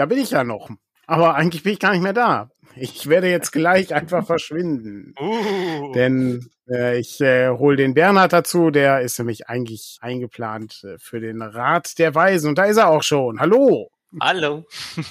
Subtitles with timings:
[0.00, 0.70] da bin ich ja noch.
[1.06, 2.50] Aber eigentlich bin ich gar nicht mehr da.
[2.74, 5.14] Ich werde jetzt gleich einfach verschwinden.
[5.20, 5.92] Uh.
[5.92, 11.20] Denn äh, ich äh, hole den Bernhard dazu, der ist nämlich eigentlich eingeplant äh, für
[11.20, 12.48] den Rat der Weisen.
[12.48, 13.40] Und da ist er auch schon.
[13.40, 13.90] Hallo.
[14.20, 14.64] Hallo.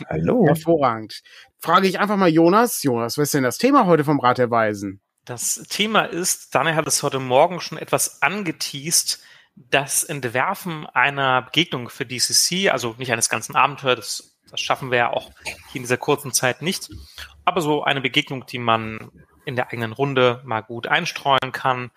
[0.10, 0.46] Hallo.
[0.48, 1.22] Hervorragend.
[1.60, 2.82] Frage ich einfach mal Jonas.
[2.82, 5.02] Jonas, was ist denn das Thema heute vom Rat der Weisen?
[5.26, 9.22] Das Thema ist, Daniel hat es heute Morgen schon etwas angeteased,
[9.56, 15.14] das Entwerfen einer Begegnung für DCC, also nicht eines ganzen Abenteuers, das, schaffen wir ja
[15.14, 15.32] auch
[15.74, 16.90] in dieser kurzen Zeit nicht,
[17.46, 19.12] aber so eine Begegnung, die man
[19.46, 21.92] in der eigenen Runde mal gut einstreuen kann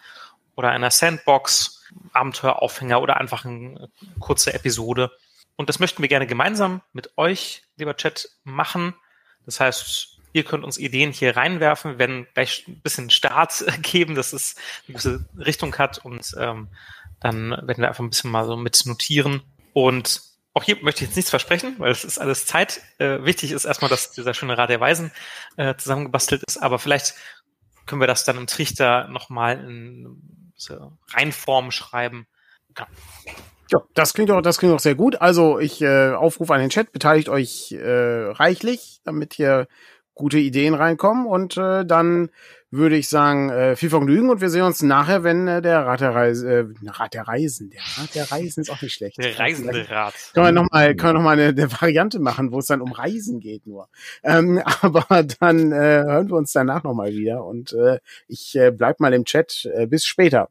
[0.54, 5.10] oder einer Sandbox, Abenteueraufhänger oder einfach eine kurze Episode.
[5.56, 8.94] Und das möchten wir gerne gemeinsam mit euch, lieber Chat, machen.
[9.44, 14.32] Das heißt, ihr könnt uns Ideen hier reinwerfen, wenn gleich ein bisschen Start geben, dass
[14.32, 16.68] es eine gewisse Richtung hat und ähm,
[17.20, 19.42] dann werden wir einfach ein bisschen mal so mit notieren.
[19.74, 20.22] Und
[20.54, 22.82] auch hier möchte ich jetzt nichts versprechen, weil es ist alles Zeit.
[22.98, 25.12] Äh, wichtig ist erstmal, dass dieser schöne Rat der Weisen
[25.56, 27.14] äh, zusammengebastelt ist, aber vielleicht
[27.86, 32.26] können wir das dann im Trichter nochmal in so Reinform schreiben.
[32.78, 32.86] Ja.
[33.70, 35.20] ja, das klingt auch, das klingt auch sehr gut.
[35.20, 39.68] Also ich äh, aufrufe an den Chat, beteiligt euch äh, reichlich, damit hier
[40.14, 42.30] gute Ideen reinkommen und äh, dann
[42.72, 46.00] würde ich sagen, äh, viel Vergnügen und wir sehen uns nachher, wenn äh, der Rat
[46.00, 49.18] der Reise, äh, Rat der Reisen, der Rat der Reisen ist auch nicht schlecht.
[49.18, 50.14] Der reisende Rat.
[50.32, 52.90] Können wir nochmal, können wir noch mal eine, eine Variante machen, wo es dann um
[52.92, 53.88] Reisen geht nur.
[54.22, 59.00] Ähm, aber dann äh, hören wir uns danach nochmal wieder und äh, ich äh, bleib
[59.00, 59.68] mal im Chat.
[59.74, 60.48] Äh, bis später.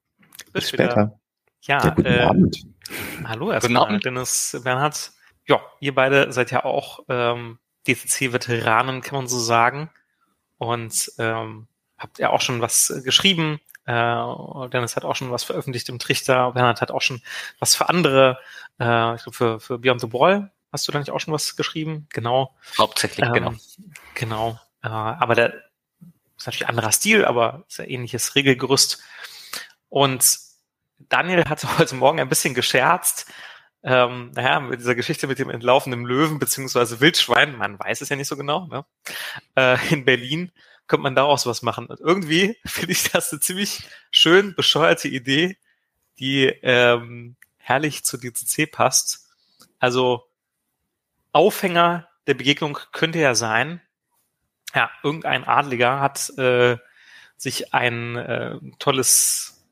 [0.54, 1.20] Bis später.
[1.64, 2.66] Ja, ja guten äh, Abend.
[3.26, 5.12] Hallo erstmal, Dennis Bernhard.
[5.48, 9.90] Ja, ihr beide seid ja auch ähm, DCC-Veteranen, kann man so sagen.
[10.60, 11.68] Und ähm,
[12.02, 13.60] habt ihr auch schon was äh, geschrieben.
[13.86, 16.52] Äh, Dennis hat auch schon was veröffentlicht im Trichter.
[16.52, 17.22] Bernhard hat auch schon
[17.60, 18.40] was für andere,
[18.80, 20.52] äh, ich glaube für, für Beyond the Wall.
[20.72, 22.08] Hast du da nicht auch schon was geschrieben?
[22.14, 22.56] Genau.
[22.78, 23.54] Hauptsächlich, ähm, genau.
[24.16, 24.60] Genau.
[24.84, 25.54] Äh, aber der
[26.38, 29.04] ist natürlich anderer Stil, aber ist ja ähnliches Regelgerüst.
[29.90, 30.26] Und
[30.98, 33.32] Daniel hat heute Morgen ein bisschen gescherzt.
[33.84, 38.16] Ähm, naja, mit dieser Geschichte mit dem entlaufenden Löwen beziehungsweise Wildschwein, man weiß es ja
[38.16, 38.86] nicht so genau, ne?
[39.56, 40.52] äh, in Berlin
[40.92, 41.86] könnte man daraus was machen.
[41.86, 45.58] Und irgendwie finde ich das eine ziemlich schön bescheuerte Idee,
[46.20, 49.30] die ähm, herrlich zu DCC passt.
[49.80, 50.28] Also
[51.32, 53.82] Aufhänger der Begegnung könnte ja sein,
[54.76, 56.78] ja, irgendein Adliger hat äh,
[57.38, 59.66] sich ein äh, tolles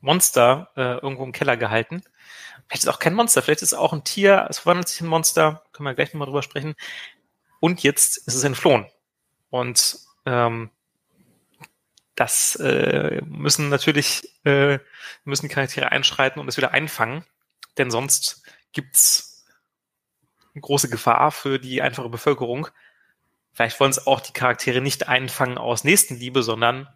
[0.00, 2.04] Monster äh, irgendwo im Keller gehalten.
[2.68, 5.00] Vielleicht ist es auch kein Monster, vielleicht ist es auch ein Tier, es verwandelt sich
[5.00, 6.76] in ein Monster, können wir gleich nochmal drüber sprechen.
[7.58, 8.86] Und jetzt ist es entflohen.
[9.50, 10.70] Und ähm,
[12.14, 14.78] das äh, müssen natürlich äh,
[15.24, 17.24] müssen die Charaktere einschreiten und es wieder einfangen,
[17.78, 18.42] denn sonst
[18.72, 19.46] gibt's
[20.58, 22.68] große Gefahr für die einfache Bevölkerung.
[23.52, 26.88] Vielleicht wollen es auch die Charaktere nicht einfangen aus Nächstenliebe, sondern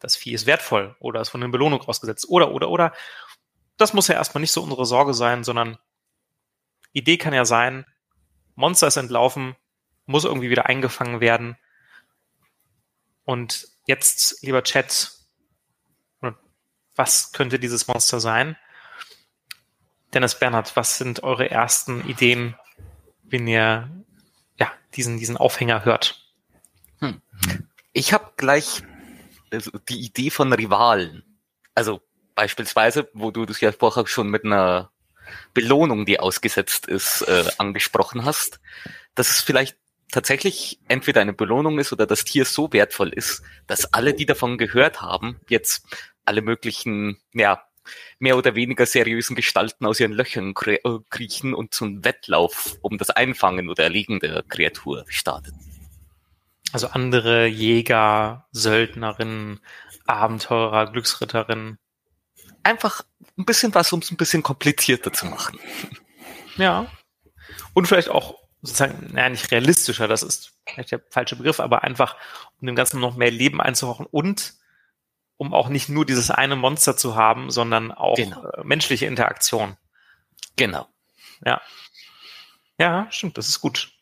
[0.00, 2.92] das Vieh ist wertvoll oder ist von einer Belohnung ausgesetzt oder oder oder.
[3.76, 5.78] Das muss ja erstmal nicht so unsere Sorge sein, sondern
[6.92, 7.86] Idee kann ja sein,
[8.54, 9.56] Monster ist entlaufen,
[10.06, 11.56] muss irgendwie wieder eingefangen werden
[13.24, 15.12] und jetzt, lieber Chat,
[16.96, 18.56] was könnte dieses Monster sein?
[20.12, 22.54] Dennis Bernhard, was sind eure ersten Ideen,
[23.24, 23.90] wenn ihr
[24.58, 26.32] ja, diesen, diesen Aufhänger hört?
[27.00, 27.20] Hm.
[27.92, 28.82] Ich habe gleich
[29.50, 31.24] also die Idee von Rivalen.
[31.74, 32.00] Also
[32.34, 34.90] beispielsweise, wo du das ja vorher schon mit einer
[35.52, 38.60] Belohnung, die ausgesetzt ist, äh, angesprochen hast,
[39.14, 39.76] dass es vielleicht
[40.10, 44.58] tatsächlich entweder eine Belohnung ist oder das Tier so wertvoll ist, dass alle, die davon
[44.58, 45.86] gehört haben, jetzt
[46.24, 47.64] alle möglichen, ja,
[48.18, 50.78] mehr oder weniger seriösen Gestalten aus ihren Löchern äh,
[51.10, 55.58] kriechen und zum Wettlauf um das Einfangen oder Erliegen der Kreatur starten.
[56.72, 59.60] Also andere Jäger, Söldnerinnen,
[60.06, 61.78] Abenteurer, Glücksritterinnen.
[62.62, 63.02] Einfach
[63.38, 65.58] ein bisschen was, um es ein bisschen komplizierter zu machen.
[66.56, 66.86] Ja.
[67.74, 72.16] Und vielleicht auch sozusagen, naja, nicht realistischer, das ist vielleicht der falsche Begriff, aber einfach,
[72.60, 74.54] um dem Ganzen noch mehr Leben einzuhauchen und
[75.36, 78.46] um auch nicht nur dieses eine Monster zu haben, sondern auch genau.
[78.50, 79.76] äh, menschliche Interaktion.
[80.56, 80.88] Genau.
[81.44, 81.60] Ja.
[82.78, 83.92] Ja, stimmt, das ist gut.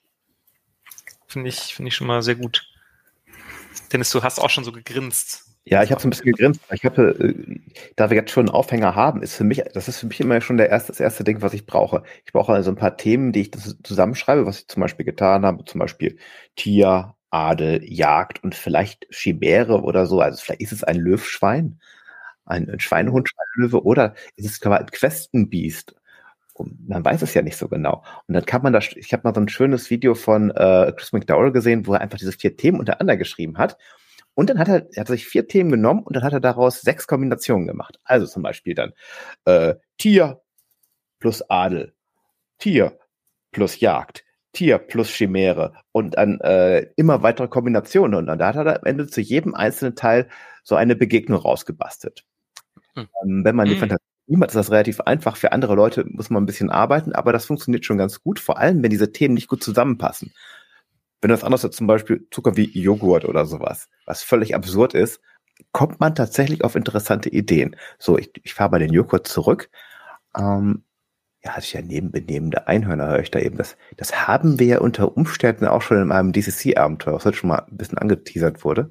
[1.27, 2.69] Finde ich, finde ich schon mal sehr gut.
[3.93, 5.52] Dennis, du hast auch schon so gegrinst.
[5.65, 6.61] Ja, ich habe so ein bisschen gegrinst.
[6.73, 7.61] Ich habe, äh,
[7.95, 10.41] da wir jetzt schon einen Aufhänger haben, ist für mich, das ist für mich immer
[10.41, 12.03] schon der erste, das erste Ding, was ich brauche.
[12.25, 13.53] Ich brauche also ein paar Themen, die ich
[13.85, 16.19] zusammenschreibe, was ich zum Beispiel getan habe, zum Beispiel
[16.57, 20.21] Tier, Adel, Jagd und vielleicht Chimäre oder so.
[20.21, 21.81] Also vielleicht ist es ein Löwschwein,
[22.45, 25.95] ein, ein Schweinehund, Schweinelöwe oder ist es ein Questenbiest
[26.87, 28.05] man weiß es ja nicht so genau.
[28.27, 31.13] Und dann kann man das, ich habe mal so ein schönes Video von äh, Chris
[31.13, 33.79] McDowell gesehen, wo er einfach diese vier Themen untereinander geschrieben hat.
[34.35, 36.81] Und dann hat er, er hat sich vier Themen genommen und dann hat er daraus
[36.81, 37.99] sechs Kombinationen gemacht.
[38.05, 38.93] Also zum Beispiel dann
[39.45, 40.41] äh, Tier
[41.19, 41.95] plus Adel,
[42.59, 42.99] Tier
[43.51, 48.15] plus Jagd, Tier plus Chimäre und dann äh, immer weitere Kombinationen.
[48.15, 50.29] Und dann da hat er am Ende zu jedem einzelnen Teil
[50.65, 52.25] so eine Begegnung rausgebastelt.
[52.95, 53.09] Hm.
[53.23, 53.81] Ähm, wenn man die hm.
[53.81, 54.03] Fantasie
[54.41, 55.37] hat, ist das relativ einfach.
[55.37, 58.59] Für andere Leute muss man ein bisschen arbeiten, aber das funktioniert schon ganz gut, vor
[58.59, 60.33] allem wenn diese Themen nicht gut zusammenpassen.
[61.23, 65.21] Wenn das anders ist, zum Beispiel Zucker wie Joghurt oder sowas, was völlig absurd ist,
[65.71, 67.77] kommt man tatsächlich auf interessante Ideen.
[67.99, 69.71] So, ich, ich fahre mal den Joghurt zurück.
[70.37, 70.85] Ähm,
[71.45, 73.57] ja, hatte ich ja nebenbenehmende Einhörner, höre ich da eben.
[73.57, 77.49] Das, das haben wir ja unter Umständen auch schon in meinem DCC-Abenteuer, was heute schon
[77.49, 78.91] mal ein bisschen angeteasert wurde.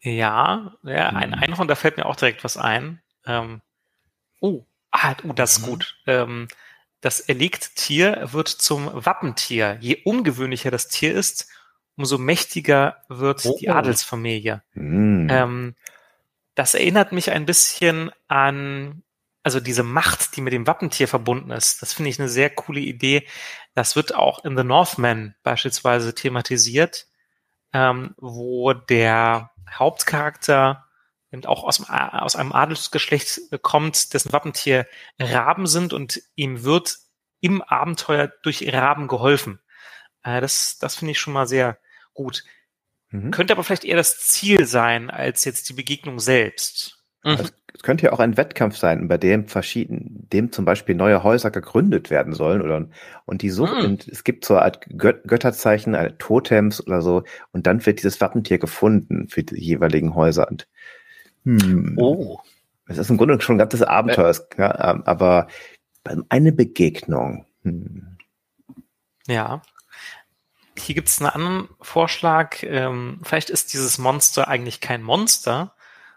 [0.00, 1.42] Ja, ja, ein hm.
[1.42, 3.00] Einhorn, da fällt mir auch direkt was ein.
[3.26, 3.62] Ähm,
[4.40, 5.70] oh, ah, oh, das ist mhm.
[5.70, 5.98] gut.
[6.06, 6.48] Ähm,
[7.04, 9.76] das erlegte Tier wird zum Wappentier.
[9.80, 11.48] Je ungewöhnlicher das Tier ist,
[11.96, 13.58] umso mächtiger wird oh.
[13.60, 14.62] die Adelsfamilie.
[14.72, 15.28] Mm.
[15.28, 15.74] Ähm,
[16.54, 19.02] das erinnert mich ein bisschen an,
[19.42, 21.82] also diese Macht, die mit dem Wappentier verbunden ist.
[21.82, 23.26] Das finde ich eine sehr coole Idee.
[23.74, 27.06] Das wird auch in The Northman beispielsweise thematisiert,
[27.74, 30.83] ähm, wo der Hauptcharakter
[31.34, 34.86] eben auch aus, aus einem Adelsgeschlecht kommt, dessen Wappentier
[35.18, 36.96] Raben sind und ihm wird
[37.40, 39.60] im Abenteuer durch Raben geholfen.
[40.22, 41.78] Äh, das das finde ich schon mal sehr
[42.14, 42.44] gut.
[43.10, 43.30] Mhm.
[43.32, 47.04] Könnte aber vielleicht eher das Ziel sein, als jetzt die Begegnung selbst.
[47.22, 47.50] Mhm.
[47.76, 51.50] Es könnte ja auch ein Wettkampf sein, bei dem verschieden, dem zum Beispiel neue Häuser
[51.50, 52.88] gegründet werden sollen oder
[53.24, 53.98] und die Sucht, mhm.
[54.10, 58.20] es gibt so eine Art Gött Götterzeichen, eine Totems oder so, und dann wird dieses
[58.20, 60.48] Wappentier gefunden für die jeweiligen Häuser.
[60.48, 60.68] Und
[61.44, 61.94] hm.
[61.96, 62.38] Oh.
[62.86, 64.60] Es ist im Grunde schon ein ganzes Abenteuer, äh.
[64.60, 65.48] ja, ähm, aber
[66.28, 67.46] eine Begegnung.
[67.62, 68.18] Hm.
[69.26, 69.62] Ja.
[70.76, 72.62] Hier gibt es einen anderen Vorschlag.
[72.62, 75.74] Ähm, vielleicht ist dieses Monster eigentlich kein Monster,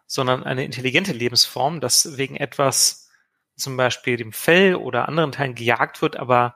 [0.07, 3.09] sondern eine intelligente Lebensform, das wegen etwas,
[3.56, 6.56] zum Beispiel dem Fell oder anderen Teilen gejagt wird, aber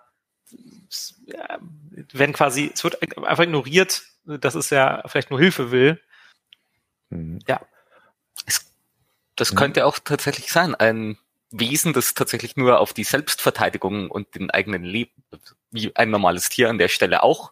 [2.13, 6.01] wenn quasi, es wird einfach ignoriert, dass es ja vielleicht nur Hilfe will.
[7.09, 7.39] Mhm.
[7.47, 7.62] Ja,
[9.42, 9.58] das mhm.
[9.58, 11.18] könnte auch tatsächlich sein, ein
[11.50, 15.12] Wesen, das tatsächlich nur auf die Selbstverteidigung und den eigenen Leben,
[15.72, 17.52] wie ein normales Tier an der Stelle auch,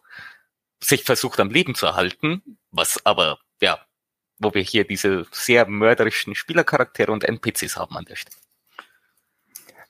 [0.78, 3.80] sich versucht am Leben zu erhalten, was aber, ja,
[4.38, 8.36] wo wir hier diese sehr mörderischen Spielercharaktere und NPCs haben an der Stelle.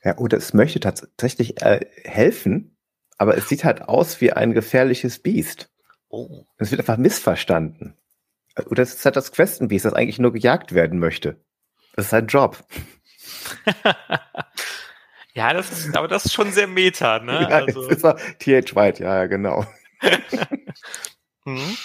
[0.02, 2.78] Ja, oder es möchte tatsächlich äh, helfen,
[3.18, 5.68] aber es sieht halt aus wie ein gefährliches Biest.
[6.08, 6.46] Oh.
[6.56, 7.94] Es wird einfach missverstanden.
[8.70, 11.44] Oder es ist halt das Questenbiest, das eigentlich nur gejagt werden möchte.
[11.94, 12.62] Das ist sein Job.
[15.34, 17.40] ja, das ist, aber das ist schon sehr meta, ne?
[17.50, 17.88] Ja, also.
[17.88, 18.02] ist
[18.38, 19.66] TH White, ja, ja, genau.
[21.44, 21.76] mhm.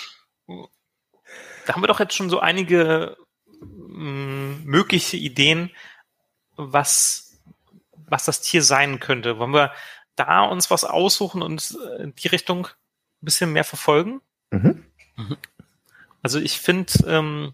[1.65, 3.17] Da haben wir doch jetzt schon so einige
[3.59, 5.71] mh, mm, mögliche Ideen,
[6.55, 7.37] was,
[8.07, 9.39] was das Tier sein könnte.
[9.39, 9.73] Wollen wir
[10.15, 14.21] da uns was aussuchen und in die Richtung ein bisschen mehr verfolgen?
[14.51, 14.85] Mhm.
[15.15, 15.37] mhm.
[16.21, 17.53] Also ich finde, ähm,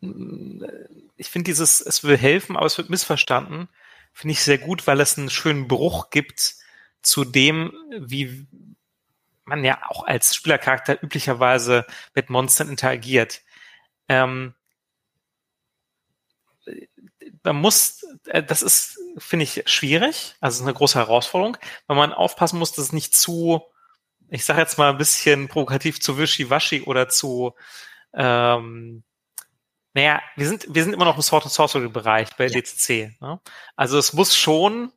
[0.00, 3.68] ich finde dieses, es will helfen, aber es wird missverstanden,
[4.12, 6.54] finde ich sehr gut, weil es einen schönen Bruch gibt
[7.02, 8.46] zu dem, wie
[9.44, 13.42] man ja auch als Spielercharakter üblicherweise mit Monstern interagiert.
[14.08, 14.54] Ähm,
[17.42, 22.58] man muss, äh, das ist, finde ich, schwierig, also eine große Herausforderung, weil man aufpassen
[22.58, 23.62] muss, dass es nicht zu,
[24.28, 27.54] ich sage jetzt mal ein bisschen provokativ zu wischiwaschi oder zu
[28.14, 29.04] ähm,
[29.96, 32.60] naja, wir sind, wir sind immer noch im Sword and Sorcery Bereich bei ja.
[32.60, 33.16] DCC.
[33.18, 33.40] Ne?
[33.76, 34.92] Also es muss schon,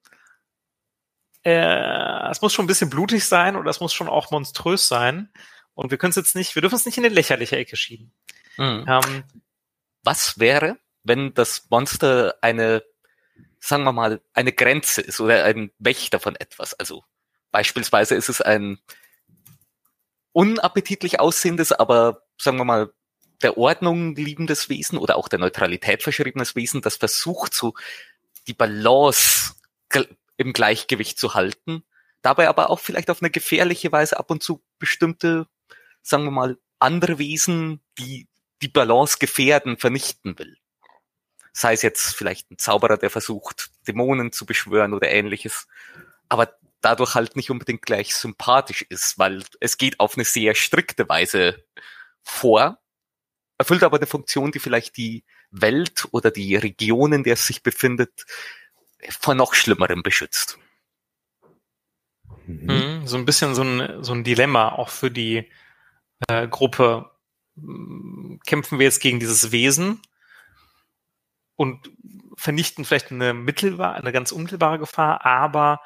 [1.43, 5.31] äh, es muss schon ein bisschen blutig sein oder es muss schon auch monströs sein.
[5.73, 8.11] Und wir können es jetzt nicht, wir dürfen es nicht in eine lächerliche Ecke schieben.
[8.57, 8.83] Mhm.
[8.89, 9.23] Ähm,
[10.03, 12.83] Was wäre, wenn das Monster eine,
[13.57, 16.73] sagen wir mal, eine Grenze ist oder ein Wächter von etwas?
[16.73, 17.05] Also
[17.51, 18.79] beispielsweise ist es ein
[20.33, 22.91] unappetitlich aussehendes, aber sagen wir mal
[23.41, 27.73] der Ordnung liebendes Wesen oder auch der Neutralität verschriebenes Wesen, das versucht, so
[28.47, 29.53] die Balance
[30.37, 31.83] im Gleichgewicht zu halten,
[32.21, 35.47] dabei aber auch vielleicht auf eine gefährliche Weise ab und zu bestimmte,
[36.01, 38.27] sagen wir mal, andere Wesen, die
[38.61, 40.57] die Balance gefährden, vernichten will.
[41.53, 45.67] Sei es jetzt vielleicht ein Zauberer, der versucht, Dämonen zu beschwören oder ähnliches,
[46.29, 51.09] aber dadurch halt nicht unbedingt gleich sympathisch ist, weil es geht auf eine sehr strikte
[51.09, 51.65] Weise
[52.21, 52.79] vor
[53.59, 57.61] erfüllt aber eine Funktion, die vielleicht die Welt oder die Region, in der es sich
[57.61, 58.25] befindet,
[59.19, 60.57] vor noch Schlimmerem beschützt.
[62.47, 62.65] Mhm.
[62.65, 65.51] Mhm, so ein bisschen so ein, so ein Dilemma auch für die
[66.27, 67.11] äh, Gruppe.
[68.45, 70.01] Kämpfen wir jetzt gegen dieses Wesen
[71.57, 71.91] und
[72.37, 75.81] vernichten vielleicht eine mittelbare, eine ganz unmittelbare Gefahr, aber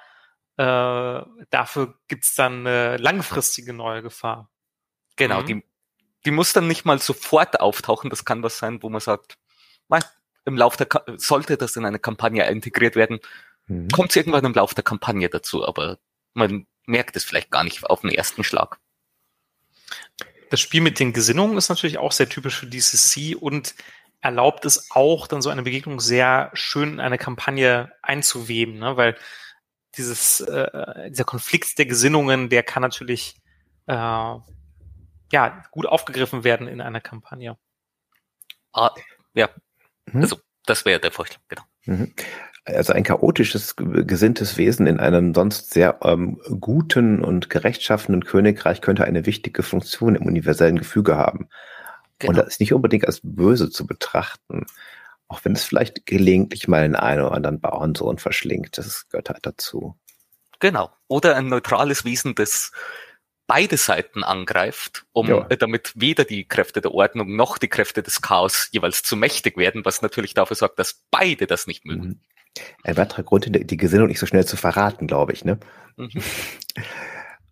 [0.57, 4.51] äh, dafür gibt's dann eine langfristige neue Gefahr.
[5.15, 5.45] Genau, mhm.
[5.47, 5.63] die,
[6.25, 8.09] die muss dann nicht mal sofort auftauchen.
[8.09, 9.37] Das kann was sein, wo man sagt,
[10.45, 13.19] im Lauf der Ka sollte das in eine Kampagne integriert werden,
[13.67, 13.89] mhm.
[13.89, 15.97] kommt es irgendwann im Lauf der Kampagne dazu, aber
[16.33, 18.79] man merkt es vielleicht gar nicht auf den ersten Schlag.
[20.49, 23.73] Das Spiel mit den Gesinnungen ist natürlich auch sehr typisch für DCC und
[24.21, 28.95] erlaubt es auch, dann so eine Begegnung sehr schön in eine Kampagne einzuweben, ne?
[28.97, 29.17] weil
[29.97, 33.35] dieses, äh, dieser Konflikt der Gesinnungen, der kann natürlich
[33.87, 34.35] äh,
[35.31, 37.57] ja gut aufgegriffen werden in einer Kampagne.
[38.71, 38.91] Ah,
[39.33, 39.49] ja,
[40.11, 40.21] mhm.
[40.21, 41.63] also das wäre der Vorschlag, genau.
[41.85, 42.13] Mhm.
[42.65, 49.03] Also ein chaotisches, gesinntes Wesen in einem sonst sehr ähm, guten und gerechtschaffenen Königreich könnte
[49.03, 51.49] eine wichtige Funktion im universellen Gefüge haben.
[52.19, 52.29] Genau.
[52.29, 54.65] Und das ist nicht unbedingt als böse zu betrachten.
[55.27, 58.77] Auch wenn es vielleicht gelegentlich mal den einen oder anderen Bauernsohn verschlingt.
[58.77, 59.97] Das gehört halt dazu.
[60.59, 60.89] Genau.
[61.07, 62.71] Oder ein neutrales Wesen, das
[63.47, 65.47] beide Seiten angreift, um ja.
[65.49, 69.57] Äh, damit weder die Kräfte der Ordnung noch die Kräfte des Chaos jeweils zu mächtig
[69.57, 72.07] werden, was natürlich dafür sorgt, dass beide das nicht mögen.
[72.07, 72.19] Mhm.
[72.83, 75.43] Ein weiterer Grund, die Gesinnung nicht so schnell zu verraten, glaube ich.
[75.43, 75.59] Ne?
[75.97, 76.09] Mhm.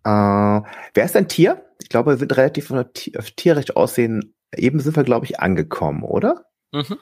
[0.04, 0.62] äh,
[0.94, 1.64] wer ist ein Tier?
[1.82, 4.34] Ich glaube, wir sind relativ auf Tierrecht aussehen.
[4.54, 6.46] Eben sind wir, glaube ich, angekommen, oder?
[6.72, 6.98] Mhm.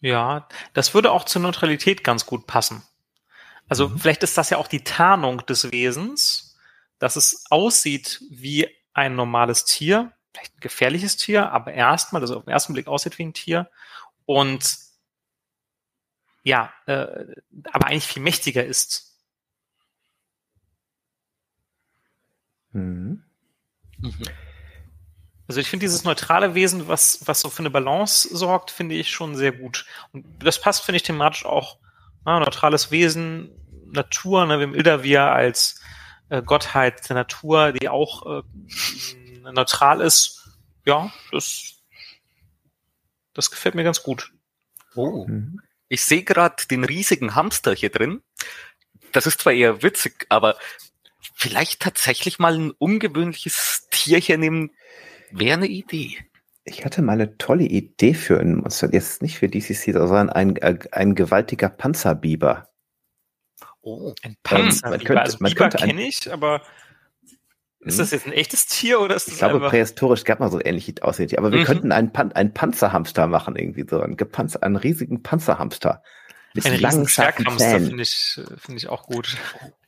[0.00, 2.82] Ja, das würde auch zur Neutralität ganz gut passen.
[3.68, 3.98] Also mhm.
[3.98, 6.51] vielleicht ist das ja auch die Tarnung des Wesens,
[7.02, 12.44] dass es aussieht wie ein normales Tier, vielleicht ein gefährliches Tier, aber erstmal, also auf
[12.44, 13.68] den ersten Blick aussieht wie ein Tier
[14.24, 14.78] und
[16.44, 17.24] ja, äh,
[17.72, 19.18] aber eigentlich viel mächtiger ist.
[22.70, 23.24] Mhm.
[23.98, 24.22] Mhm.
[25.48, 29.10] Also ich finde dieses neutrale Wesen, was, was so für eine Balance sorgt, finde ich
[29.10, 29.86] schon sehr gut.
[30.12, 31.78] Und das passt, finde ich, thematisch auch.
[32.24, 33.50] Na, neutrales Wesen,
[33.90, 35.81] Natur, ne, wir haben Ildavier als
[36.32, 38.42] äh, Gottheit der Natur, die auch äh,
[39.52, 40.48] neutral ist.
[40.86, 41.74] Ja, das,
[43.34, 44.32] das gefällt mir ganz gut.
[44.94, 45.26] Oh.
[45.28, 45.60] Mhm.
[45.88, 48.22] Ich sehe gerade den riesigen Hamster hier drin.
[49.12, 50.56] Das ist zwar eher witzig, aber
[51.34, 54.70] vielleicht tatsächlich mal ein ungewöhnliches Tier hier nehmen,
[55.30, 56.16] wäre eine Idee.
[56.64, 60.62] Ich hatte mal eine tolle Idee für ein Monster, jetzt nicht für DCC, sondern ein,
[60.62, 62.71] ein, ein gewaltiger Panzerbiber.
[63.82, 65.00] Oh, ein Panzerbiber.
[65.00, 66.62] Ähm, könnte, also Biber kenne ich, aber
[67.84, 68.18] ist das hm?
[68.18, 69.70] jetzt ein echtes Tier oder ist das Ich glaube, einfach...
[69.70, 71.36] prähistorisch gab man so ähnliche Aussehen.
[71.36, 71.64] Aber wir mhm.
[71.64, 74.00] könnten einen, Pan einen Panzerhamster machen, irgendwie so.
[74.00, 76.02] Einen, Gepanzer einen riesigen Panzerhamster.
[76.54, 79.36] Mit einen langen Zwerghamster finde ich, finde ich auch gut.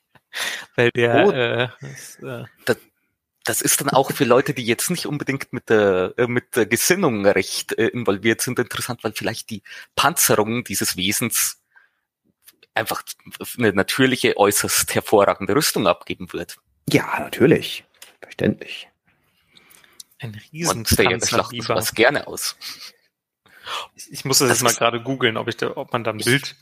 [0.74, 2.78] Weil der, oh, äh, ist, äh, das,
[3.44, 6.66] das ist dann auch für Leute, die jetzt nicht unbedingt mit der, äh, mit der
[6.66, 9.62] Gesinnung recht äh, involviert sind, interessant, weil vielleicht die
[9.94, 11.60] Panzerung dieses Wesens
[12.74, 13.02] einfach
[13.58, 16.56] eine natürliche, äußerst hervorragende Rüstung abgeben wird.
[16.88, 17.84] Ja, natürlich.
[18.20, 18.88] Verständlich.
[20.18, 21.48] Ein Riesenpanzer.
[21.50, 22.56] Und was gerne aus.
[23.94, 26.18] Ich, muss das, das jetzt mal gerade googeln, ob ich da, ob man da ein
[26.18, 26.56] Bild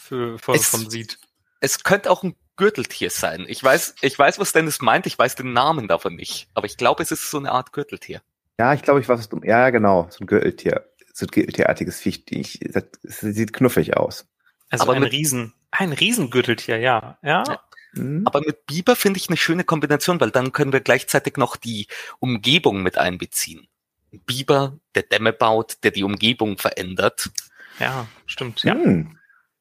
[0.00, 1.18] für, von, es, von sieht.
[1.60, 3.44] Es könnte auch ein Gürteltier sein.
[3.48, 6.48] Ich weiß, ich weiß, was Dennis meint, ich weiß den Namen davon nicht.
[6.54, 8.22] Aber ich glaube, es ist so eine Art Gürteltier.
[8.58, 10.88] Ja, ich glaube, ich weiß, was du, ja, genau, so ein Gürteltier.
[11.12, 12.24] So ein Gürteltierartiges Viech.
[12.30, 14.26] Ich, es sieht knuffig aus.
[14.70, 17.18] Also aber ein mit, Riesen, ein Riesengürteltier, ja.
[17.22, 17.44] ja.
[17.46, 17.60] ja.
[17.92, 18.26] Mhm.
[18.26, 21.86] Aber mit Biber finde ich eine schöne Kombination, weil dann können wir gleichzeitig noch die
[22.18, 23.68] Umgebung mit einbeziehen.
[24.10, 27.30] Biber, der Dämme baut, der die Umgebung verändert.
[27.78, 28.74] Ja, stimmt, ja.
[28.74, 29.18] Mhm.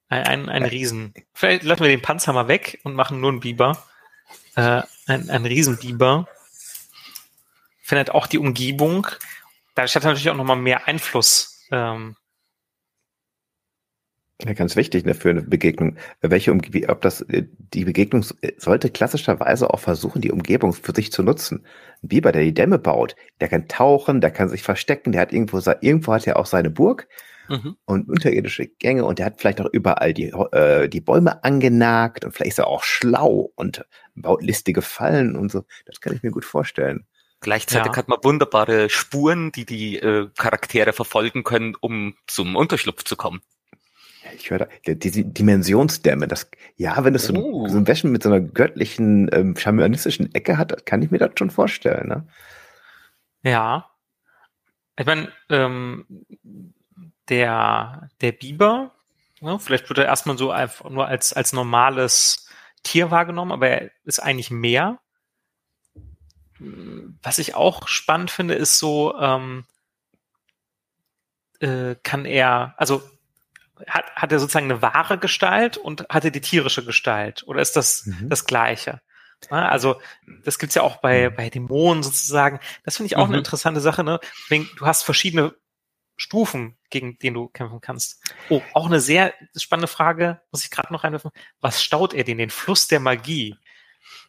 [0.07, 1.13] Ein, ein, ein Riesen.
[1.33, 3.83] Vielleicht lassen wir den Panzer mal weg und machen nur einen Biber.
[4.55, 6.27] Äh, ein, ein Riesenbiber.
[7.81, 9.07] Verändert auch die Umgebung.
[9.74, 11.65] Dadurch hat er natürlich auch nochmal mehr Einfluss.
[11.71, 12.15] Ähm,
[14.44, 15.96] ja, ganz wichtig ne, für eine Begegnung.
[16.22, 18.25] Welche Umgebung, ob das äh, die Begegnung
[18.58, 21.65] sollte klassischerweise auch versuchen, die Umgebung für sich zu nutzen.
[22.04, 25.32] Ein Biber, der die Dämme baut, der kann tauchen, der kann sich verstecken, der hat
[25.32, 27.08] irgendwo, irgendwo hat er auch seine Burg
[27.48, 27.77] mhm.
[27.86, 32.34] und unterirdische Gänge und der hat vielleicht auch überall die, äh, die Bäume angenagt und
[32.34, 35.63] vielleicht ist er auch schlau und baut listige Fallen und so.
[35.86, 37.06] Das kann ich mir gut vorstellen.
[37.39, 37.98] Gleichzeitig ja.
[37.98, 43.42] hat man wunderbare Spuren, die die äh, Charaktere verfolgen können, um zum Unterschlupf zu kommen.
[44.39, 47.68] Ich höre da, die, die Dimensionsdämme, das, ja, wenn es so, oh.
[47.68, 51.32] so ein Wäschen mit so einer göttlichen, ähm, schamanistischen Ecke hat, kann ich mir das
[51.38, 52.27] schon vorstellen, ne?
[53.44, 53.89] Ja.
[54.98, 56.06] Ich meine, ähm,
[57.30, 58.92] der, der Biber
[59.42, 62.48] Ja, vielleicht wird er erstmal so einfach nur als, als normales
[62.84, 65.00] Tier wahrgenommen, aber er ist eigentlich mehr.
[67.22, 69.65] Was ich auch spannend finde, ist so, ähm,
[71.60, 73.04] äh, kann er, also
[73.88, 77.44] hat, hat er sozusagen eine wahre Gestalt und hat er die tierische Gestalt?
[77.48, 78.29] Oder ist das mhm.
[78.29, 79.01] das Gleiche?
[79.51, 80.00] Ja, also
[80.44, 81.36] das gibt's ja auch bei, mhm.
[81.36, 82.60] bei Dämonen sozusagen.
[82.84, 83.34] Das finde ich auch mhm.
[83.34, 84.03] eine interessante Sache.
[84.03, 84.20] Ne?
[84.50, 85.55] Du hast verschiedene
[86.17, 88.24] Stufen, gegen den du kämpfen kannst.
[88.50, 91.32] Oh, auch eine sehr spannende Frage, muss ich gerade noch reinwerfen.
[91.60, 92.38] Was staut er denn?
[92.38, 93.58] Den Fluss der Magie.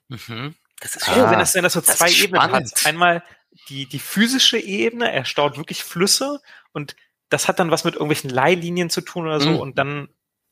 [0.09, 0.57] Mhm.
[0.81, 2.65] Das ist oh, wenn das, wenn das so das zwei Ebenen hat.
[2.85, 3.23] Einmal
[3.69, 6.41] die, die physische Ebene, er staut wirklich Flüsse
[6.73, 6.97] und
[7.29, 9.59] das hat dann was mit irgendwelchen Leihlinien zu tun oder so mhm.
[9.59, 10.09] und dann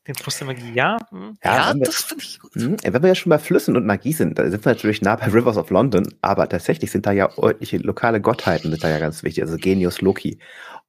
[0.07, 0.99] den Fluss der Magie, ja?
[1.11, 1.39] Hm.
[1.43, 2.55] Ja, ja das finde ich gut.
[2.55, 5.17] Mh, wenn wir ja schon bei Flüssen und Magie sind, da sind wir natürlich nah
[5.17, 8.99] bei Rivers of London, aber tatsächlich sind da ja ordentliche lokale Gottheiten, sind da ja
[8.99, 10.39] ganz wichtig, also Genius Loki.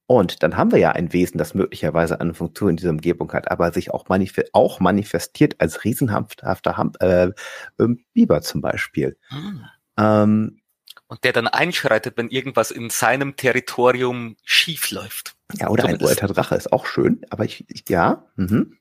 [0.08, 3.50] Und dann haben wir ja ein Wesen, das möglicherweise eine Funktion in dieser Umgebung hat,
[3.50, 9.18] aber sich auch, manif auch manifestiert als riesenhafter Ham äh, äh, Biber zum Beispiel.
[9.30, 9.66] Hm.
[9.98, 10.60] Ähm,
[11.08, 15.35] und der dann einschreitet, wenn irgendwas in seinem Territorium schief läuft.
[15.54, 18.26] Ja, oder ein uralter Drache ist auch schön, aber ich, ich ja.
[18.36, 18.78] Mhm.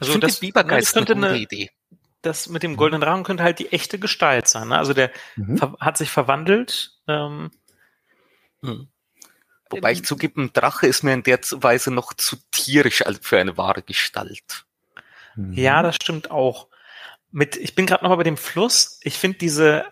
[0.00, 1.70] Also ich das, Bibergeist das könnte eine, Idee.
[2.22, 4.68] Das mit dem goldenen Drachen könnte halt die echte Gestalt sein.
[4.68, 4.78] Ne?
[4.78, 5.60] Also der mhm.
[5.80, 6.98] hat sich verwandelt.
[7.06, 7.50] Ähm,
[8.62, 8.88] hm.
[9.70, 13.38] Wobei ich zugebe, ein Drache ist mir in der Weise noch zu tierisch als für
[13.38, 14.64] eine wahre Gestalt.
[15.36, 15.52] Mhm.
[15.52, 16.68] Ja, das stimmt auch.
[17.30, 18.98] Mit, ich bin gerade noch mal bei dem Fluss.
[19.02, 19.84] Ich finde diese,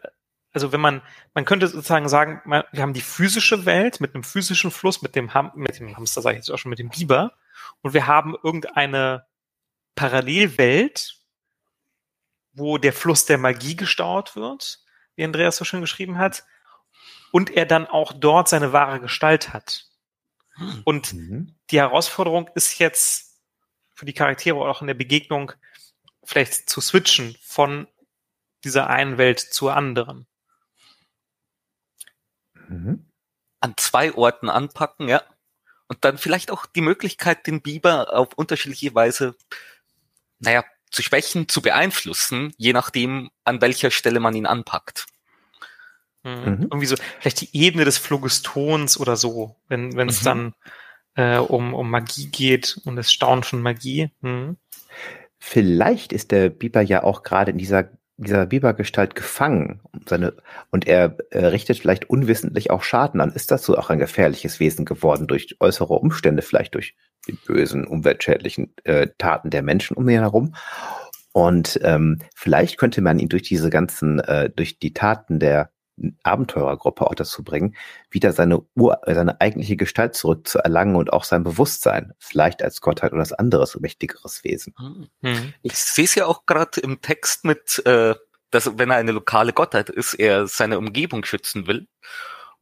[0.57, 1.03] also wenn man,
[1.35, 5.35] man könnte sozusagen sagen, wir haben die physische Welt mit einem physischen Fluss, mit dem,
[5.35, 7.35] Ham, mit dem Hamster, sage ich jetzt auch schon, mit dem Biber,
[7.83, 9.27] und wir haben irgendeine
[9.97, 11.19] Parallelwelt,
[12.55, 14.81] wo der Fluss der Magie gestaut wird,
[15.15, 16.47] wie Andreas so schön geschrieben hat,
[17.33, 19.85] und er dann auch dort seine wahre Gestalt hat.
[20.55, 20.81] Hm.
[20.85, 21.55] Und mhm.
[21.71, 23.43] die Herausforderung ist jetzt
[23.93, 25.53] für die Charaktere auch in der Begegnung
[26.25, 27.87] vielleicht zu switchen von
[28.65, 30.27] dieser einen Welt zur anderen.
[32.69, 33.07] Mhm.
[33.61, 35.23] An zwei Orten anpacken, ja.
[35.89, 39.37] Und dann vielleicht auch die Möglichkeit, den Biber auf unterschiedliche Weise,
[40.41, 45.07] naja, zu schwächen, zu beeinflussen, je nachdem, an welcher Stelle man ihn anpackt.
[46.23, 46.31] Mhm.
[46.31, 46.63] mhm.
[46.63, 50.25] Irgendwie so, vielleicht die Ebene des Phlogistons oder so, wenn wenn es mhm.
[50.25, 50.55] dann
[51.15, 54.11] äh, um, um Magie geht und das Staunen von Magie.
[54.21, 54.57] Mhm.
[55.39, 60.35] Vielleicht ist der Biber ja auch gerade in dieser dieser Bibergestalt gefangen seine,
[60.71, 63.33] und er, er richtet vielleicht unwissentlich auch Schaden an.
[63.33, 66.95] Ist das so auch ein gefährliches Wesen geworden durch äußere Umstände, vielleicht durch
[67.27, 70.55] die bösen, umweltschädlichen äh, Taten der Menschen um ihn herum?
[71.33, 75.71] Und ähm, vielleicht könnte man ihn durch diese ganzen, äh, durch die Taten der
[76.23, 77.77] Abenteurergruppe auch dazu bringen,
[78.11, 83.21] wieder seine Ur, seine eigentliche Gestalt zurückzuerlangen und auch sein Bewusstsein, vielleicht als Gottheit oder
[83.21, 84.75] als anderes mächtigeres Wesen.
[85.23, 85.55] Hm.
[85.63, 88.15] Ich sehe es ja auch gerade im Text mit, äh,
[88.51, 91.89] dass wenn er eine lokale Gottheit ist, er seine Umgebung schützen will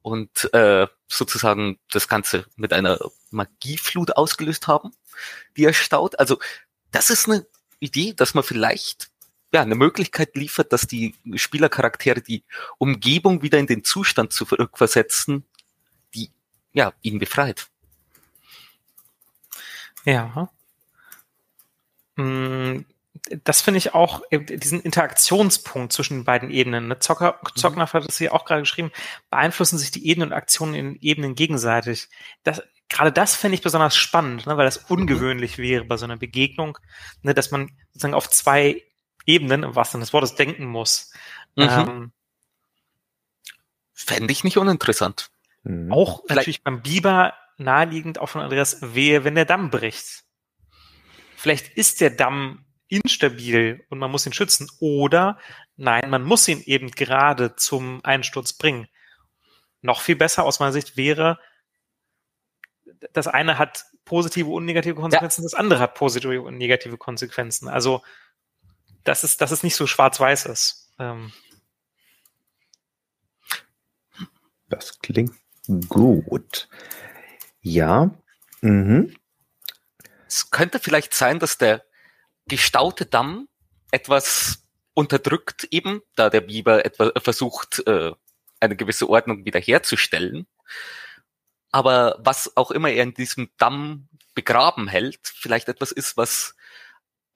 [0.03, 2.99] und äh, sozusagen das Ganze mit einer
[3.31, 4.93] Magieflut ausgelöst haben,
[5.57, 6.19] die er staut.
[6.19, 6.39] Also
[6.91, 7.47] das ist eine
[7.81, 9.11] Idee, dass man vielleicht
[9.55, 12.43] ja, eine Möglichkeit liefert, dass die Spielercharaktere die
[12.79, 15.45] Umgebung wieder in den Zustand zurückversetzen,
[16.13, 16.31] die
[16.73, 17.69] ja ihn befreit.
[20.05, 20.51] Ja.
[22.17, 22.85] Hm,
[23.45, 26.89] das finde ich auch, diesen Interaktionspunkt zwischen den beiden Ebenen.
[26.89, 26.99] Ne?
[26.99, 27.57] Zocker, mhm.
[27.57, 28.91] Zockner hat das hier auch gerade geschrieben,
[29.31, 32.09] beeinflussen sich die Ebenen und Aktionen in Ebenen gegenseitig.
[32.43, 34.57] Das, gerade das finde ich besonders spannend, ne?
[34.57, 36.77] weil das ungewöhnlich wäre bei so einer Begegnung,
[37.23, 37.35] ne?
[37.35, 38.83] dass man sozusagen auf zwei
[39.27, 41.13] Ebenen, im wahrsten Sinne des Wortes, denken muss.
[41.57, 41.63] Mhm.
[41.63, 42.13] Ähm,
[43.93, 45.31] Fände ich nicht uninteressant.
[45.63, 45.93] Mhm.
[45.93, 46.37] Auch Vielleicht.
[46.37, 50.25] natürlich beim Biber naheliegend, auch von Andreas, wehe, wenn der Damm bricht.
[51.37, 54.71] Vielleicht ist der Damm instabil und man muss ihn schützen.
[54.81, 55.39] Oder
[55.77, 58.89] nein, man muss ihn eben gerade zum Einsturz bringen.
[59.81, 61.39] Noch viel besser aus meiner Sicht wäre,
[63.13, 65.47] das eine hat positive und negative Konsequenzen, ja.
[65.47, 67.69] das andere hat positive und negative Konsequenzen.
[67.69, 68.03] Also
[69.05, 70.93] dass es, dass es nicht so schwarz-weiß ist.
[70.99, 71.33] Ähm.
[74.69, 75.35] Das klingt
[75.89, 76.69] gut.
[77.61, 78.11] Ja.
[78.61, 79.15] Mhm.
[80.27, 81.85] Es könnte vielleicht sein, dass der
[82.47, 83.49] gestaute Damm
[83.91, 84.65] etwas
[84.95, 88.13] unterdrückt, eben, da der Biber etwa versucht, äh,
[88.61, 90.47] eine gewisse Ordnung wiederherzustellen.
[91.71, 96.54] Aber was auch immer er in diesem Damm begraben hält, vielleicht etwas ist, was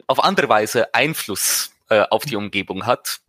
[0.08, 3.20] auf andere Weise Einfluss äh, auf die Umgebung hat.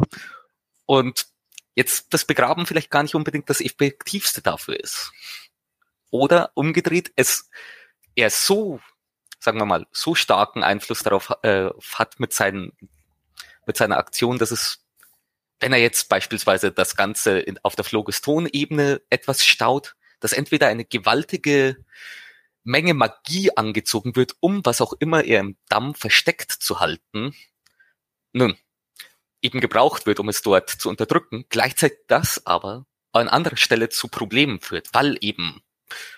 [0.87, 1.27] Und
[1.75, 5.11] jetzt das Begraben vielleicht gar nicht unbedingt das effektivste dafür ist.
[6.09, 7.49] Oder umgedreht, es
[8.15, 8.81] er so
[9.39, 12.73] sagen wir mal, so starken Einfluss darauf äh, hat mit seinen,
[13.65, 14.85] mit seiner Aktion, dass es,
[15.59, 20.85] wenn er jetzt beispielsweise das Ganze in, auf der Phlogiston-Ebene etwas staut, dass entweder eine
[20.85, 21.77] gewaltige
[22.63, 27.33] Menge Magie angezogen wird, um was auch immer er im Damm versteckt zu halten,
[28.33, 28.57] nun,
[29.41, 34.07] eben gebraucht wird, um es dort zu unterdrücken, gleichzeitig das aber an anderer Stelle zu
[34.07, 35.61] Problemen führt, weil eben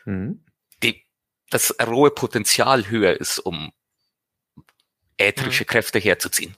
[0.06, 0.44] mhm.
[0.84, 1.06] die,
[1.50, 3.72] das rohe Potenzial höher ist, um
[5.18, 5.68] ätherische mhm.
[5.68, 6.56] Kräfte herzuziehen.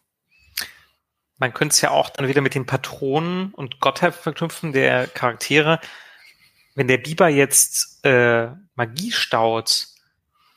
[1.38, 5.80] Man könnte es ja auch dann wieder mit den Patronen und Gottheit verknüpfen der Charaktere.
[6.76, 9.88] Wenn der Biber jetzt äh, Magie staut,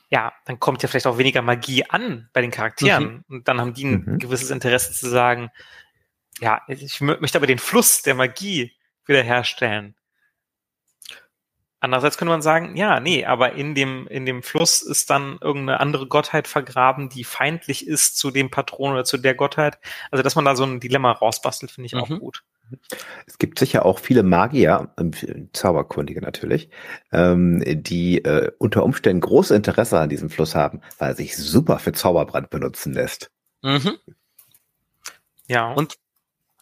[0.09, 3.25] ja, dann kommt ja vielleicht auch weniger Magie an bei den Charakteren.
[3.27, 3.35] Mhm.
[3.35, 4.19] Und dann haben die ein mhm.
[4.19, 5.49] gewisses Interesse zu sagen,
[6.39, 8.71] ja, ich möchte aber den Fluss der Magie
[9.05, 9.95] wiederherstellen.
[11.79, 15.79] Andererseits könnte man sagen, ja, nee, aber in dem, in dem Fluss ist dann irgendeine
[15.79, 19.77] andere Gottheit vergraben, die feindlich ist zu dem Patron oder zu der Gottheit.
[20.09, 21.99] Also, dass man da so ein Dilemma rausbastelt, finde ich mhm.
[21.99, 22.43] auch gut.
[23.25, 25.11] Es gibt sicher auch viele Magier, ähm,
[25.53, 26.69] Zauberkundige natürlich,
[27.11, 31.79] ähm, die äh, unter Umständen großes Interesse an diesem Fluss haben, weil er sich super
[31.79, 33.31] für Zauberbrand benutzen lässt.
[33.61, 33.97] Mhm.
[35.47, 35.71] Ja.
[35.71, 35.97] Und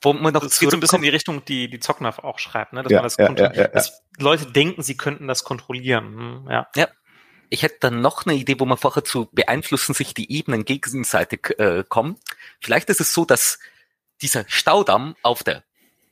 [0.02, 2.38] wo man noch das geht so ein bisschen in die Richtung, die die Zocknaf auch
[2.39, 2.84] schreibt, ne?
[2.84, 6.44] dass ja, man das, ja, ja, ja, dass Leute denken, sie könnten das kontrollieren.
[6.46, 6.68] Hm, ja.
[6.76, 6.88] ja.
[7.50, 11.58] Ich hätte dann noch eine Idee, wo man vorher zu beeinflussen sich die Ebenen gegenseitig
[11.58, 12.18] äh, kommen.
[12.60, 13.60] Vielleicht ist es so, dass
[14.22, 15.63] dieser Staudamm auf der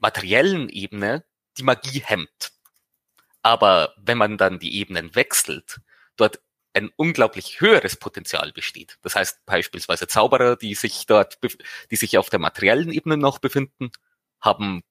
[0.04, 1.24] materiellen Ebene
[1.58, 2.52] die Magie hemmt.
[3.42, 5.80] Aber wenn man dann die Ebenen wechselt,
[6.18, 6.42] dort
[6.74, 8.98] ein unglaublich höheres Potenzial besteht.
[9.02, 11.40] Das heißt beispielsweise Zauberer, die sich dort,
[11.90, 13.92] die sich auf der materiellen Ebene noch befinden,
[14.42, 14.84] haben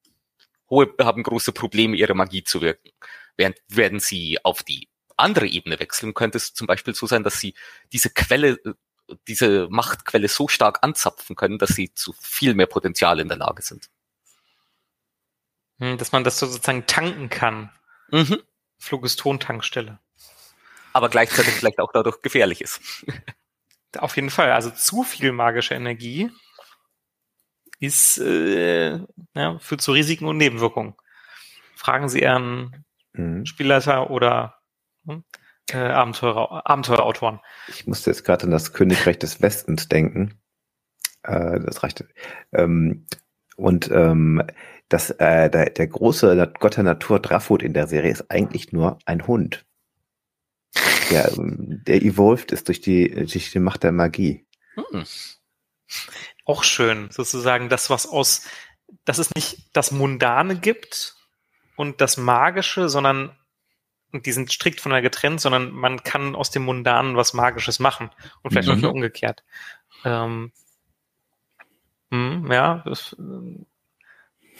[0.69, 2.89] hohe, haben große Probleme, ihre Magie zu wirken.
[3.37, 7.39] Während werden sie auf die andere Ebene wechseln, könnte es zum Beispiel so sein, dass
[7.39, 7.53] sie
[7.91, 8.57] diese Quelle,
[9.27, 13.61] diese Machtquelle so stark anzapfen können, dass sie zu viel mehr Potenzial in der Lage
[13.61, 13.89] sind.
[15.83, 17.69] Hm, dass man das sozusagen tanken kann.
[18.09, 18.41] Mhm.
[18.79, 19.99] Phlogiston-Tankstelle
[20.93, 22.79] aber gleichzeitig vielleicht auch dadurch gefährlich ist.
[23.97, 24.51] Auf jeden Fall.
[24.51, 26.31] Also zu viel magische Energie
[27.79, 28.99] ist äh,
[29.35, 30.95] ja, führt zu Risiken und Nebenwirkungen.
[31.75, 33.45] Fragen Sie Ihren mhm.
[33.45, 34.59] Spielleiter oder
[35.05, 35.23] hm,
[35.69, 37.39] äh, Abenteurer, Abenteuerautoren.
[37.67, 40.39] Ich musste jetzt gerade an das Königreich des Westens denken.
[41.23, 42.05] Äh, das reicht.
[42.53, 43.05] Ähm,
[43.57, 44.43] und ähm,
[44.89, 48.99] das, äh, der, der große Gott der Natur Drafut in der Serie ist eigentlich nur
[49.05, 49.65] ein Hund
[51.09, 54.45] der, der evolved ist durch die, durch die Macht der Magie.
[54.75, 55.05] Hm.
[56.45, 58.47] Auch schön, sozusagen das, was aus,
[59.05, 61.15] dass es nicht das Mundane gibt
[61.75, 63.37] und das Magische, sondern
[64.11, 68.11] und die sind strikt voneinander getrennt, sondern man kann aus dem Mundanen was Magisches machen
[68.43, 68.85] und vielleicht mhm.
[68.85, 69.43] auch umgekehrt.
[70.05, 70.51] Ähm,
[72.11, 73.15] mh, hm, ja, das,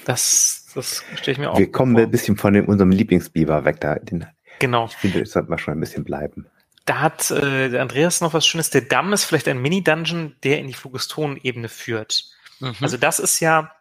[0.06, 1.58] das, das stelle ich mir auch.
[1.58, 2.04] Wir kommen vor.
[2.04, 4.26] ein bisschen von dem, unserem Lieblingsbiber weg, da den
[4.60, 4.86] Genau.
[4.86, 6.48] Ich finde, es sollte mal schon ein bisschen bleiben.
[6.86, 8.70] Da hat äh, Andreas noch was Schönes.
[8.70, 12.26] Der Damm ist vielleicht ein Mini-Dungeon, der in die Phlogiston-Ebene führt.
[12.60, 12.76] Mhm.
[12.82, 13.72] Also das ist ja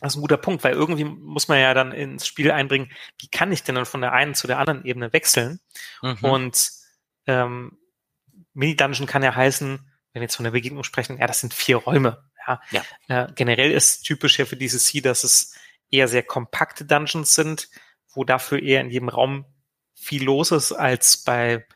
[0.00, 3.28] das ist ein guter Punkt, weil irgendwie muss man ja dann ins Spiel einbringen, wie
[3.28, 5.60] kann ich denn dann von der einen zu der anderen Ebene wechseln?
[6.00, 6.18] Mhm.
[6.22, 6.70] Und
[7.26, 7.76] ähm,
[8.54, 9.78] Mini-Dungeon kann ja heißen,
[10.12, 12.24] wenn wir jetzt von der Begegnung sprechen, ja, das sind vier Räume.
[12.46, 12.60] Ja.
[12.70, 12.84] ja.
[13.08, 15.54] Äh, generell ist typisch ja für dieses C, dass es
[15.90, 17.68] eher sehr kompakte Dungeons sind,
[18.12, 19.44] wo dafür eher in jedem Raum
[19.94, 21.66] viel los ist als bei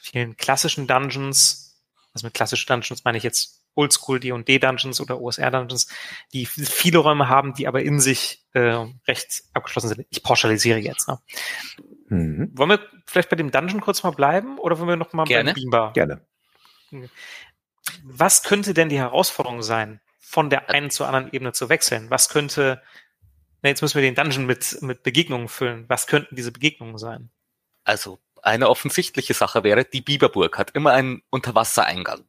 [0.00, 1.82] vielen klassischen Dungeons.
[2.12, 5.88] Also mit klassischen Dungeons meine ich jetzt Oldschool D&D Dungeons oder OSR Dungeons,
[6.32, 10.06] die viele Räume haben, die aber in sich äh, recht abgeschlossen sind.
[10.10, 11.08] Ich pauschalisiere jetzt.
[11.08, 11.18] Ne?
[12.08, 12.50] Mhm.
[12.54, 15.50] Wollen wir vielleicht bei dem Dungeon kurz mal bleiben oder wollen wir noch mal Gerne.
[15.50, 15.92] bei Beambar?
[15.92, 16.20] Gerne.
[18.02, 22.10] Was könnte denn die Herausforderung sein, von der einen zur anderen Ebene zu wechseln?
[22.10, 22.82] Was könnte,
[23.62, 25.84] na, jetzt müssen wir den Dungeon mit, mit Begegnungen füllen.
[25.88, 27.30] Was könnten diese Begegnungen sein?
[27.84, 32.24] Also eine offensichtliche Sache wäre, die Biberburg hat immer einen Unterwassereingang.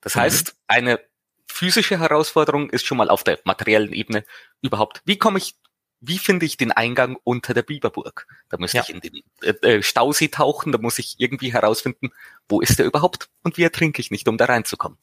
[0.00, 0.20] Das mhm.
[0.20, 1.00] heißt, eine
[1.46, 4.24] physische Herausforderung ist schon mal auf der materiellen Ebene
[4.60, 5.56] überhaupt, wie komme ich,
[6.00, 8.26] wie finde ich den Eingang unter der Biberburg?
[8.48, 8.82] Da müsste ja.
[8.82, 12.10] ich in den äh, äh, Stausee tauchen, da muss ich irgendwie herausfinden,
[12.48, 14.98] wo ist der überhaupt und wie ertrinke ich nicht, um da reinzukommen.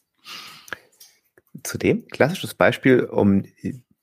[1.63, 3.45] Zudem, klassisches Beispiel, um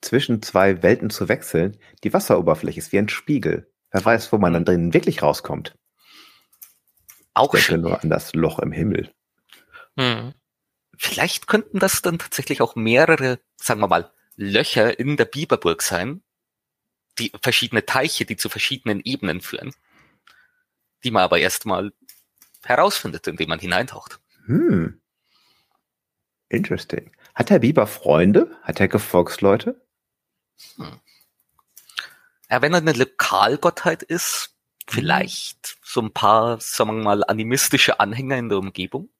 [0.01, 3.73] zwischen zwei Welten zu wechseln, die Wasseroberfläche ist wie ein Spiegel.
[3.91, 5.77] Wer weiß, wo man dann drinnen wirklich rauskommt.
[7.35, 9.13] Auch ich denke nur an das Loch im Himmel.
[9.97, 10.35] Hm.
[10.97, 16.23] Vielleicht könnten das dann tatsächlich auch mehrere, sagen wir mal, Löcher in der Biberburg sein,
[17.19, 19.75] die verschiedene Teiche, die zu verschiedenen Ebenen führen,
[21.05, 21.93] die man aber erstmal
[22.65, 24.21] herausfindet, indem man hineintaucht.
[24.47, 25.01] Hm.
[26.49, 27.13] Interesting.
[27.35, 28.57] Hat der Biber Freunde?
[28.63, 29.81] Hat er Gefolgsleute?
[32.51, 34.55] Ja, wenn er eine Lokalgottheit ist,
[34.87, 39.11] vielleicht so ein paar, sagen wir mal, animistische Anhänger in der Umgebung.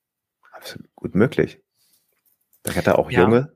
[0.53, 1.59] Absolut gut möglich.
[2.63, 3.21] Da hat er auch Ja.
[3.23, 3.55] Junge.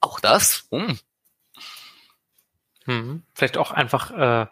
[0.00, 0.66] Auch das.
[0.70, 0.98] Hm.
[2.84, 3.22] Hm.
[3.34, 4.46] Vielleicht auch einfach, äh,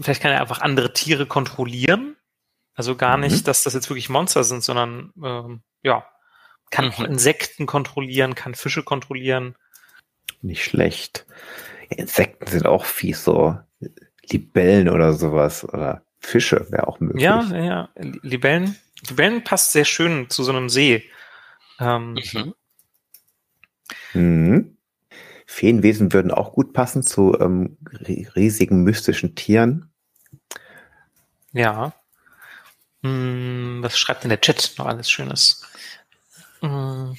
[0.00, 2.16] vielleicht kann er einfach andere Tiere kontrollieren.
[2.74, 3.24] Also gar Mhm.
[3.24, 6.06] nicht, dass das jetzt wirklich Monster sind, sondern ähm, ja,
[6.70, 7.04] kann Mhm.
[7.06, 9.56] Insekten kontrollieren, kann Fische kontrollieren.
[10.42, 11.26] Nicht schlecht.
[11.88, 13.58] Insekten sind auch fies, so
[14.30, 15.64] Libellen oder sowas.
[15.64, 17.22] Oder Fische wäre auch möglich.
[17.22, 17.88] Ja, ja, ja.
[18.22, 18.76] Libellen.
[19.08, 21.04] Libellen passt sehr schön zu so einem See.
[21.78, 22.54] Ähm, Mhm.
[24.14, 24.76] Mhm.
[25.46, 29.90] Feenwesen würden auch gut passen zu ähm, ri- riesigen mystischen Tieren.
[31.52, 31.92] Ja.
[33.02, 35.66] Hm, was schreibt denn der Chat noch alles Schönes?
[36.60, 37.16] Hm,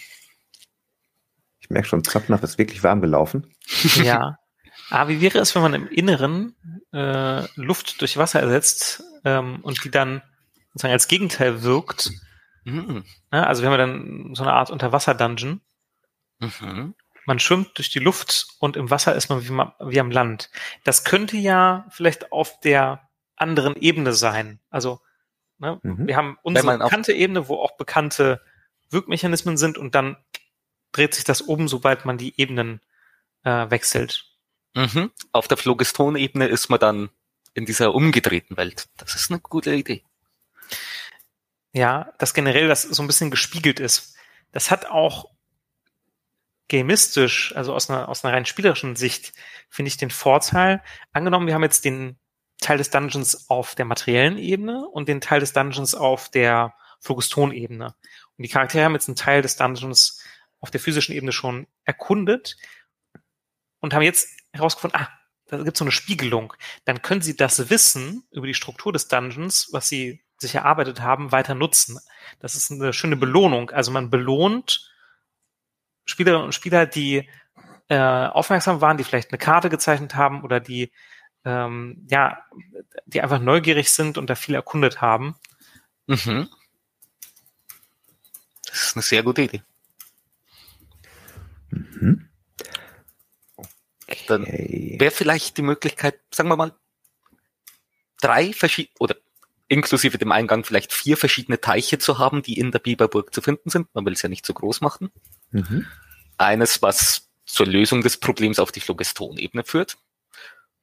[1.71, 3.53] merke schon, Zapnaf ist wirklich warm gelaufen.
[3.95, 4.37] ja.
[4.89, 6.55] Aber wie wäre es, wenn man im Inneren
[6.93, 10.21] äh, Luft durch Wasser ersetzt ähm, und die dann
[10.73, 12.11] sozusagen als Gegenteil wirkt?
[12.63, 13.03] Mhm.
[13.31, 13.47] Ne?
[13.47, 15.61] Also wir haben dann so eine Art Unterwasser-Dungeon.
[16.39, 16.95] Mhm.
[17.25, 20.49] Man schwimmt durch die Luft und im Wasser ist man wie, wie am Land.
[20.83, 24.59] Das könnte ja vielleicht auf der anderen Ebene sein.
[24.69, 25.01] Also
[25.59, 26.07] ne, Mhm.
[26.07, 28.41] wir haben unsere bekannte Ebene, wo auch bekannte
[28.89, 30.17] Wirkmechanismen sind und dann
[30.91, 32.81] dreht sich das um, sobald man die Ebenen
[33.43, 34.25] äh, wechselt.
[34.73, 35.11] Mhm.
[35.31, 37.09] Auf der Phlogiston-Ebene ist man dann
[37.53, 38.87] in dieser umgedrehten Welt.
[38.97, 40.03] Das ist eine gute Idee.
[41.73, 44.15] Ja, dass generell das so ein bisschen gespiegelt ist.
[44.51, 45.29] Das hat auch
[46.69, 49.33] gamistisch, also aus einer, aus einer rein spielerischen Sicht,
[49.69, 50.81] finde ich den Vorteil.
[51.11, 52.17] Angenommen, wir haben jetzt den
[52.59, 57.87] Teil des Dungeons auf der materiellen Ebene und den Teil des Dungeons auf der Phlogiston-Ebene.
[57.87, 60.20] Und die Charaktere haben jetzt einen Teil des Dungeons
[60.61, 62.57] auf der physischen Ebene schon erkundet
[63.79, 65.09] und haben jetzt herausgefunden, ah,
[65.47, 66.53] da gibt es so eine Spiegelung.
[66.85, 71.31] Dann können sie das Wissen über die Struktur des Dungeons, was sie sich erarbeitet haben,
[71.31, 71.99] weiter nutzen.
[72.39, 73.69] Das ist eine schöne Belohnung.
[73.71, 74.89] Also man belohnt
[76.05, 77.29] Spielerinnen und Spieler, die
[77.89, 80.91] äh, aufmerksam waren, die vielleicht eine Karte gezeichnet haben oder die
[81.43, 82.45] ähm, ja,
[83.05, 85.35] die einfach neugierig sind und da viel erkundet haben.
[86.07, 86.49] Mhm.
[88.65, 89.63] Das ist eine sehr gute Idee.
[91.71, 92.27] Mhm.
[94.27, 94.97] Dann Okay.
[94.99, 96.73] wäre vielleicht die Möglichkeit, sagen wir mal,
[98.21, 99.15] drei verschiedene oder
[99.67, 103.69] inklusive dem Eingang vielleicht vier verschiedene Teiche zu haben, die in der Biberburg zu finden
[103.69, 103.87] sind.
[103.95, 105.11] Man will es ja nicht zu groß machen.
[105.51, 105.87] Mhm.
[106.37, 109.97] Eines, was zur Lösung des Problems auf die Phlogiston-Ebene führt.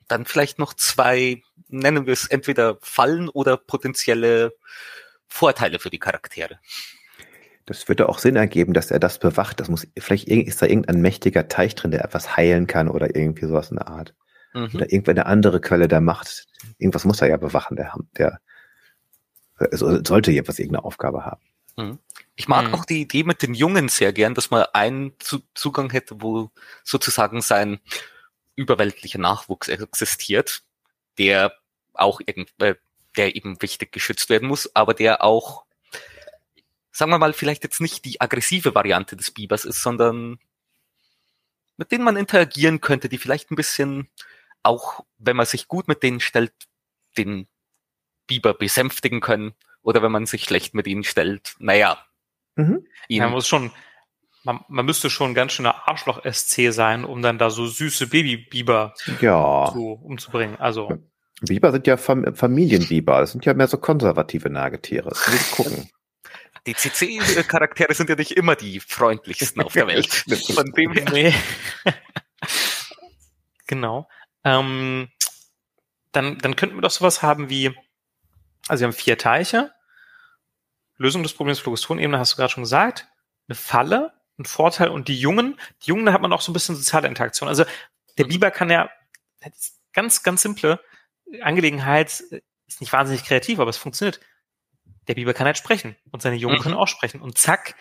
[0.07, 4.55] Dann vielleicht noch zwei, nennen wir es entweder Fallen oder potenzielle
[5.27, 6.59] Vorteile für die Charaktere.
[7.68, 9.61] Das würde auch Sinn ergeben, dass er das bewacht.
[9.61, 13.44] Das muss, vielleicht ist da irgendein mächtiger Teich drin, der etwas heilen kann oder irgendwie
[13.46, 14.14] sowas in der Art.
[14.54, 14.70] Mhm.
[14.74, 16.46] Oder irgendeine andere Quelle der Macht.
[16.78, 18.40] Irgendwas muss er ja bewachen, der, der
[19.59, 21.42] also sollte jedenfalls irgendeine Aufgabe haben.
[22.37, 22.74] Ich mag Mhm.
[22.74, 26.50] auch die Idee mit den Jungen sehr gern, dass man einen Zu Zugang hätte, wo
[26.85, 27.81] sozusagen sein
[28.57, 30.62] überweltlicher Nachwuchs existiert,
[31.18, 31.52] der
[31.92, 32.76] auch irgend, äh,
[33.16, 35.66] der eben wichtig geschützt werden muss, aber der auch,
[36.90, 40.38] sagen wir mal, vielleicht jetzt nicht die aggressive Variante des Bibers ist, sondern
[41.77, 44.09] mit denen man interagieren könnte, die vielleicht ein bisschen
[44.62, 46.53] auch, wenn man sich gut mit denen stellt,
[47.16, 47.46] den
[48.27, 49.55] Biber besänftigen können.
[49.83, 52.05] Oder wenn man sich schlecht mit ihnen stellt, naja,
[52.57, 52.85] Mhm.
[53.07, 53.70] ihn, Man muss schon,
[54.42, 58.94] man, man müsste schon ein ganz schöner Arschloch-SC sein, um dann da so süße Baby-Biber
[59.20, 59.70] Ja.
[59.72, 60.57] zu, umzubringen.
[60.57, 60.98] Also,
[61.40, 63.20] Biber sind ja Fam Familienbiber.
[63.20, 65.11] Das sind ja mehr so konservative Nagetiere.
[65.11, 65.88] Das gucken.
[66.66, 70.12] Die CC-Charaktere sind ja nicht immer die freundlichsten auf der Welt.
[70.12, 71.11] Von dem her.
[71.12, 71.35] nee.
[73.66, 74.09] genau.
[74.44, 75.11] Ähm,
[76.12, 77.75] dann, dann könnten wir doch sowas haben wie,
[78.68, 79.73] also wir haben vier Teiche.
[80.97, 83.07] Lösung des Problems Phlogiston-Ebene hast du gerade schon gesagt.
[83.49, 85.59] Eine Falle, ein Vorteil und die Jungen.
[85.83, 87.49] Die Jungen, da hat man auch so ein bisschen soziale Interaktion.
[87.49, 87.64] Also
[88.16, 88.31] der Mhm.
[88.31, 88.90] Biber kann ja,
[89.92, 90.81] ganz, ganz simple
[91.42, 92.21] Angelegenheit,
[92.66, 94.21] ist nicht wahnsinnig kreativ, aber es funktioniert.
[95.09, 96.62] Der Biber kann halt sprechen und seine Jungen Mhm.
[96.62, 97.21] können auch sprechen.
[97.21, 97.75] Und zack,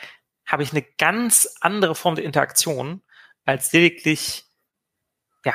[0.46, 3.02] habe ich eine ganz andere Form der Interaktion
[3.46, 4.46] als lediglich,
[5.46, 5.54] ja,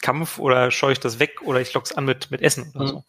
[0.00, 2.88] Kampf oder scheue ich das weg oder ich lock's an mit, mit Essen oder Mhm.
[2.88, 3.04] so.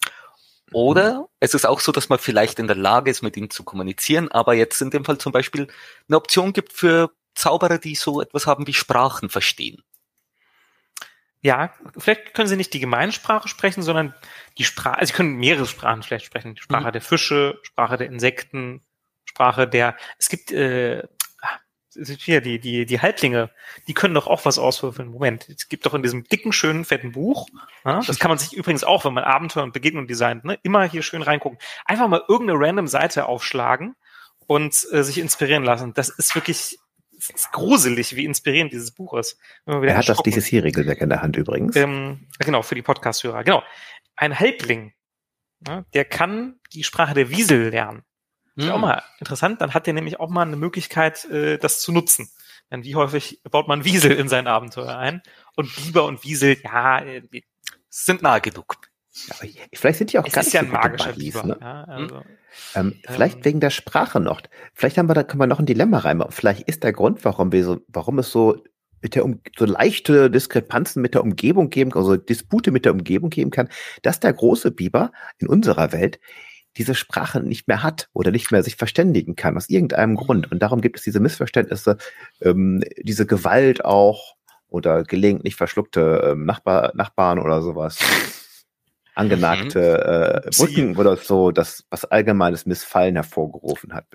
[0.72, 3.64] Oder es ist auch so, dass man vielleicht in der Lage ist, mit ihnen zu
[3.64, 5.68] kommunizieren, aber jetzt in dem Fall zum Beispiel
[6.08, 9.82] eine Option gibt für Zauberer, die so etwas haben wie Sprachen verstehen.
[11.42, 14.14] Ja, vielleicht können sie nicht die Gemeinsprache sprechen, sondern
[14.58, 16.56] die Sprache, also sie können mehrere Sprachen vielleicht sprechen.
[16.56, 16.92] Die Sprache Mhm.
[16.92, 18.82] der Fische, Sprache der Insekten,
[19.26, 21.04] Sprache der, es gibt, äh,
[21.96, 23.50] hier, die, die, die Halblinge,
[23.88, 25.10] die können doch auch was auswürfeln.
[25.10, 27.48] Moment, es gibt doch in diesem dicken, schönen, fetten Buch,
[27.84, 30.84] ja, das kann man sich übrigens auch, wenn man Abenteuer und Begegnung designt, ne, immer
[30.84, 31.58] hier schön reingucken.
[31.86, 33.96] Einfach mal irgendeine random Seite aufschlagen
[34.46, 35.94] und äh, sich inspirieren lassen.
[35.94, 36.80] Das ist wirklich
[37.28, 39.38] das ist gruselig, wie inspirierend dieses Buch ist.
[39.66, 41.76] Er hat das dieses hier Regelwerk in der Hand übrigens.
[41.76, 43.44] Ähm, genau, für die Podcast-Hörer.
[43.44, 43.64] Genau.
[44.16, 44.94] Ein Halbling,
[45.68, 48.04] ja, der kann die Sprache der Wiesel lernen.
[48.56, 48.82] Ist ja auch hm.
[48.82, 52.30] mal interessant, dann hat er nämlich auch mal eine Möglichkeit, äh, das zu nutzen.
[52.72, 55.22] Denn wie häufig baut man Wiesel in sein Abenteuer ein?
[55.56, 57.22] Und Biber und Wiesel, ja, äh,
[57.90, 58.89] sind nahe genug.
[59.28, 59.36] Ja,
[59.74, 61.48] vielleicht sind die auch es ganz ist ja ein magischer Buddies, Biber.
[61.48, 61.58] Ne?
[61.62, 61.94] Ja, hm?
[61.94, 62.22] also,
[62.76, 64.42] ähm, vielleicht ähm, wegen der Sprache noch.
[64.74, 66.32] Vielleicht haben wir da können wir noch ein Dilemma reinmachen.
[66.32, 68.64] Vielleicht ist der Grund, warum wir so, warum es so
[69.02, 73.30] mit der um, so leichte Diskrepanzen mit der Umgebung geben, also Dispute mit der Umgebung
[73.30, 73.70] geben kann,
[74.02, 76.20] dass der große Biber in unserer Welt
[76.78, 80.52] diese Sprache nicht mehr hat oder nicht mehr sich verständigen kann, aus irgendeinem Grund.
[80.52, 81.98] Und darum gibt es diese Missverständnisse,
[82.42, 84.36] ähm, diese Gewalt auch
[84.68, 87.98] oder gelegentlich verschluckte ähm, Nachbar, Nachbarn oder sowas.
[89.20, 94.06] Angenagte äh, Brücken oder so, das was allgemeines Missfallen hervorgerufen hat.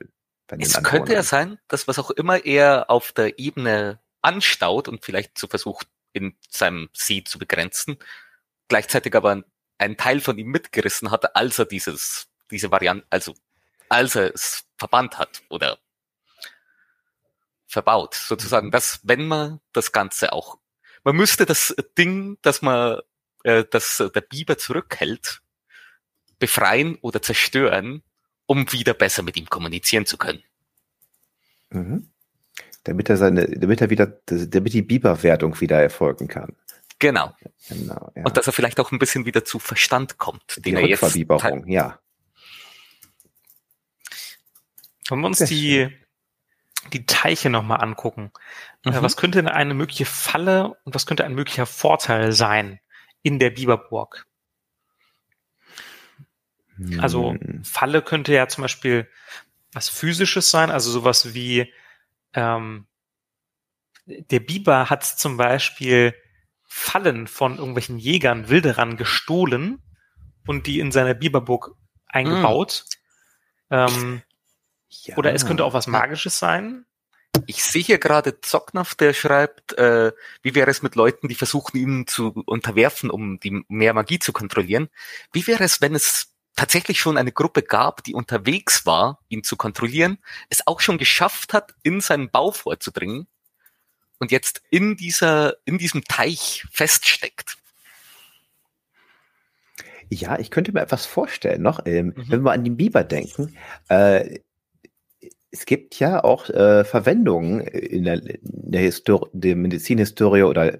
[0.59, 5.39] Es könnte ja sein, dass was auch immer er auf der Ebene anstaut und vielleicht
[5.39, 7.97] so versucht, in seinem See zu begrenzen,
[8.69, 9.43] gleichzeitig aber
[9.79, 13.35] einen Teil von ihm mitgerissen hatte, als er dieses diese Variante, also
[13.89, 15.79] als er es verbannt hat oder
[17.67, 20.59] verbaut, sozusagen, dass wenn man das Ganze auch,
[21.03, 23.01] man müsste das Ding, dass man,
[23.45, 25.43] äh, dass der Biber zurückhält,
[26.39, 28.03] befreien oder zerstören,
[28.47, 30.43] um wieder besser mit ihm kommunizieren zu können.
[31.71, 32.11] Mhm.
[32.83, 36.57] Damit er seine, damit er wieder, damit die Biberwertung wieder erfolgen kann.
[36.99, 37.35] Genau.
[37.69, 38.25] genau ja.
[38.25, 40.57] Und dass er vielleicht auch ein bisschen wieder zu Verstand kommt.
[40.59, 41.17] Die den er jetzt,
[41.67, 41.99] ja.
[45.09, 45.91] Wollen wir uns die,
[46.93, 48.31] die Teiche nochmal angucken.
[48.85, 49.03] Äh, mhm.
[49.03, 52.81] Was könnte eine mögliche Falle und was könnte ein möglicher Vorteil sein
[53.25, 54.27] in der Biberburg?
[56.99, 57.65] Also hm.
[57.65, 59.09] Falle könnte ja zum Beispiel
[59.73, 61.73] was physisches sein, also sowas wie
[62.33, 62.87] ähm,
[64.07, 66.15] der Biber hat zum Beispiel
[66.63, 69.83] Fallen von irgendwelchen Jägern, Wilderern gestohlen
[70.47, 72.85] und die in seiner Biberburg eingebaut.
[73.71, 73.75] Mm.
[73.75, 74.23] Ähm,
[74.89, 75.17] ja.
[75.17, 76.85] Oder es könnte auch was Magisches sein.
[77.47, 81.77] Ich sehe hier gerade Zocknaff, der schreibt, äh, wie wäre es mit Leuten, die versuchen,
[81.77, 84.89] ihn zu unterwerfen, um die mehr Magie zu kontrollieren?
[85.33, 89.57] Wie wäre es, wenn es tatsächlich schon eine Gruppe gab, die unterwegs war, ihn zu
[89.57, 90.19] kontrollieren,
[90.49, 93.27] es auch schon geschafft hat, in seinen Bau vorzudringen
[94.19, 97.57] und jetzt in dieser, in diesem Teich feststeckt?
[100.11, 102.25] Ja, ich könnte mir etwas vorstellen noch, ähm, mhm.
[102.29, 103.57] wenn wir an den Biber denken.
[103.89, 104.41] Äh,
[105.55, 110.79] es gibt ja auch äh, Verwendungen in der, in der, Histor der Medizinhistorie oder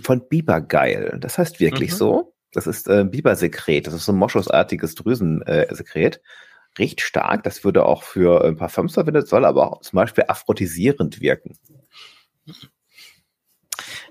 [0.00, 1.18] von Bibergeil.
[1.20, 1.96] Das heißt wirklich mhm.
[1.96, 2.34] so.
[2.52, 3.88] Das ist äh, Bibersekret.
[3.88, 6.16] Das ist so ein moschusartiges Drüsensekret.
[6.16, 6.20] Äh,
[6.78, 7.42] Riecht stark.
[7.42, 11.58] Das würde auch für ein paar Parfums verwendet, soll aber auch zum Beispiel aphrodisierend wirken.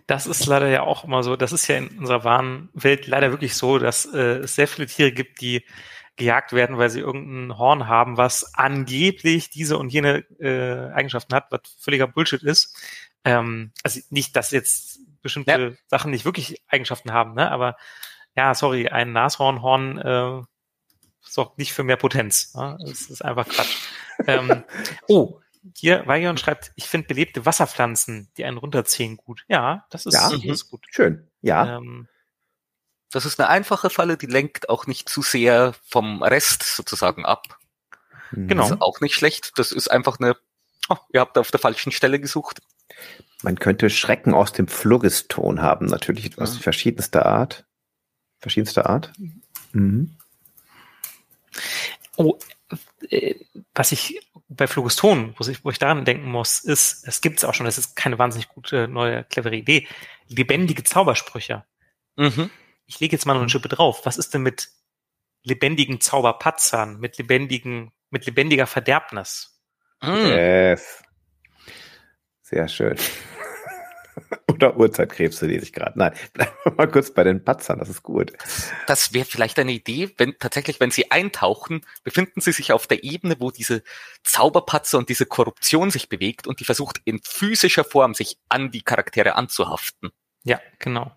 [0.08, 1.38] Das ist leider ja auch immer so.
[1.38, 4.88] Das ist ja in unserer wahren Welt leider wirklich so, dass äh, es sehr viele
[4.88, 5.64] Tiere gibt, die
[6.20, 11.48] gejagt werden, weil sie irgendein Horn haben, was angeblich diese und jene äh, Eigenschaften hat,
[11.50, 12.78] was völliger Bullshit ist.
[13.24, 15.72] Ähm, also nicht, dass jetzt bestimmte ja.
[15.88, 17.52] Sachen nicht wirklich Eigenschaften haben, ne?
[17.52, 17.76] aber
[18.36, 20.42] ja, sorry, ein Nashornhorn äh,
[21.22, 22.54] sorgt nicht für mehr Potenz.
[22.54, 22.78] Ne?
[22.82, 23.76] Das ist einfach Quatsch.
[24.28, 24.64] ähm,
[25.08, 25.40] oh,
[25.76, 29.46] hier, Vajon schreibt, ich finde belebte Wasserpflanzen, die einen runterziehen, gut.
[29.48, 30.86] Ja, das ist, ja, das ist gut.
[30.90, 31.78] Schön, ja.
[31.78, 32.08] Ähm,
[33.12, 37.58] das ist eine einfache Falle, die lenkt auch nicht zu sehr vom Rest sozusagen ab.
[38.32, 38.64] Genau.
[38.64, 39.54] Das ist auch nicht schlecht.
[39.58, 40.38] Das ist einfach eine,
[40.90, 42.62] oh, ihr habt auf der falschen Stelle gesucht.
[43.42, 46.62] Man könnte Schrecken aus dem Phlogiston haben, natürlich aus ja.
[46.62, 47.66] verschiedenster Art.
[48.40, 49.12] Verschiedenster Art.
[49.72, 50.16] Mhm.
[52.16, 52.38] Oh,
[53.10, 53.36] äh,
[53.74, 57.46] was ich bei Phlogiston, wo ich, wo ich daran denken muss, ist, es gibt es
[57.46, 59.88] auch schon, das ist keine wahnsinnig gute, neue, clevere Idee,
[60.28, 61.66] lebendige Zaubersprüche.
[62.16, 62.52] Mhm
[62.90, 64.06] ich lege jetzt mal noch eine Schippe drauf.
[64.06, 64.70] Was ist denn mit
[65.44, 69.62] lebendigen Zauberpatzern, mit lebendigen, mit lebendiger Verderbnis?
[70.02, 70.26] Mm.
[70.26, 71.04] Yes.
[72.42, 72.98] Sehr schön.
[74.52, 76.00] Oder Uhrzeitkrebse lese ich gerade.
[76.00, 78.34] Nein, bleiben wir mal kurz bei den Patzern, das ist gut.
[78.88, 83.04] Das wäre vielleicht eine Idee, wenn tatsächlich, wenn sie eintauchen, befinden sie sich auf der
[83.04, 83.84] Ebene, wo diese
[84.24, 88.82] Zauberpatzer und diese Korruption sich bewegt und die versucht in physischer Form sich an die
[88.82, 90.10] Charaktere anzuhaften.
[90.44, 91.16] Ja, genau.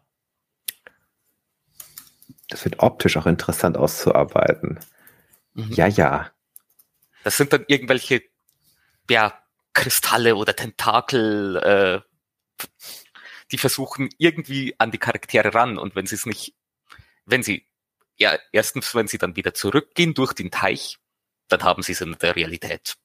[2.53, 4.79] Das wird optisch auch interessant auszuarbeiten.
[5.55, 5.73] Mhm.
[5.73, 6.31] Ja, ja.
[7.25, 8.23] Das sind dann irgendwelche,
[9.09, 9.43] ja,
[9.73, 12.67] Kristalle oder Tentakel, äh,
[13.53, 16.55] die versuchen irgendwie an die Charaktere ran und wenn sie es nicht,
[17.25, 17.67] wenn sie,
[18.17, 20.99] ja, erstens, wenn sie dann wieder zurückgehen durch den Teich,
[21.49, 22.97] dann haben sie es in der Realität.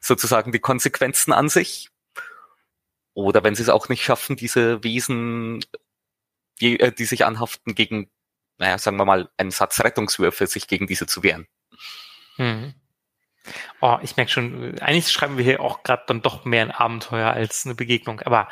[0.00, 1.90] Sozusagen die Konsequenzen an sich.
[3.12, 5.64] Oder wenn sie es auch nicht schaffen, diese Wesen,
[6.60, 8.10] die, äh, die sich anhaften, gegen,
[8.58, 11.46] naja, sagen wir mal, einen Satz Rettungswürfe, sich gegen diese zu wehren.
[12.36, 12.74] Hm.
[13.80, 17.30] Oh, ich merke schon, eigentlich schreiben wir hier auch gerade dann doch mehr ein Abenteuer
[17.30, 18.20] als eine Begegnung.
[18.20, 18.48] Aber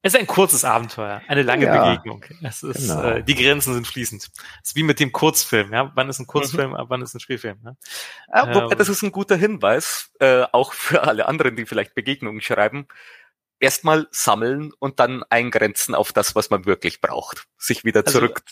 [0.00, 2.24] es ist ein kurzes Abenteuer, eine lange ja, Begegnung.
[2.42, 3.02] Es ist, genau.
[3.02, 4.30] äh, die Grenzen sind fließend.
[4.62, 5.90] Es ist wie mit dem Kurzfilm, ja.
[5.94, 6.84] Wann ist ein Kurzfilm, mhm.
[6.88, 7.58] wann ist ein Spielfilm?
[7.64, 7.76] Ja?
[8.32, 11.94] Ja, wobei, ähm, das ist ein guter Hinweis, äh, auch für alle anderen, die vielleicht
[11.94, 12.86] Begegnungen schreiben.
[13.60, 17.48] Erstmal sammeln und dann eingrenzen auf das, was man wirklich braucht.
[17.58, 18.42] Sich wieder also zurück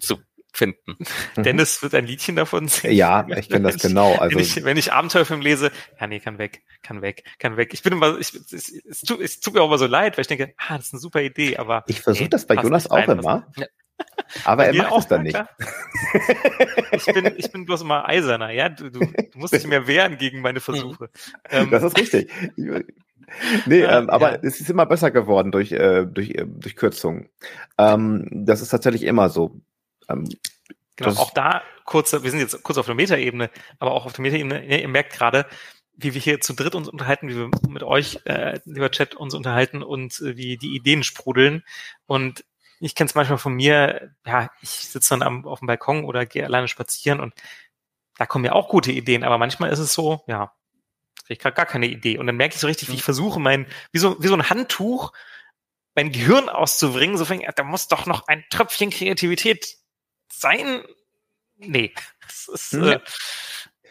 [0.00, 0.18] zu
[0.52, 0.96] finden.
[1.36, 1.42] Mhm.
[1.42, 2.94] Dennis wird ein Liedchen davon singen.
[2.94, 4.14] Ja, ich kenne das genau.
[4.16, 5.70] Also wenn ich, wenn ich Abenteuerfilm lese,
[6.00, 7.74] ja nee, kann weg, kann weg, kann weg.
[7.74, 10.22] Ich bin immer, ich, es, es, tut, es tut mir auch immer so leid, weil
[10.22, 11.84] ich denke, ah, das ist eine super Idee, aber.
[11.86, 13.46] Ich versuche das bei Jonas auch rein, immer.
[13.56, 13.66] Ja.
[14.44, 15.38] Aber er macht es dann nicht.
[16.92, 18.68] Ich bin, ich bin bloß immer eiserner, ja.
[18.68, 21.10] Du, du, du musst dich mehr wehren gegen meine Versuche.
[21.50, 22.30] Ähm, das ist richtig.
[23.66, 24.38] Nee, ähm, aber ja.
[24.42, 27.28] es ist immer besser geworden durch, äh, durch, äh, durch Kürzungen.
[27.78, 29.60] Ähm, das ist tatsächlich immer so.
[30.08, 30.28] Ähm,
[30.96, 34.22] genau, auch da kurz, wir sind jetzt kurz auf der Metaebene, aber auch auf der
[34.22, 35.46] Metaebene, ihr merkt gerade,
[35.94, 39.34] wie wir hier zu dritt uns unterhalten, wie wir mit euch, äh, lieber Chat, uns
[39.34, 41.64] unterhalten und äh, wie die Ideen sprudeln.
[42.06, 42.44] Und
[42.78, 46.24] ich kenne es manchmal von mir, ja, ich sitze dann am, auf dem Balkon oder
[46.24, 47.34] gehe alleine spazieren und
[48.16, 50.52] da kommen ja auch gute Ideen, aber manchmal ist es so, ja,
[51.28, 52.18] ich gerade gar keine Idee.
[52.18, 53.04] Und dann merke ich so richtig, wie ich mhm.
[53.04, 55.12] versuche, mein, wie so, wie so ein Handtuch,
[55.94, 59.77] mein Gehirn auszubringen, so fängt, da muss doch noch ein Tröpfchen Kreativität
[60.30, 60.82] sein.
[61.56, 61.92] Nee.
[62.52, 62.84] Ist, hm.
[62.84, 63.00] äh,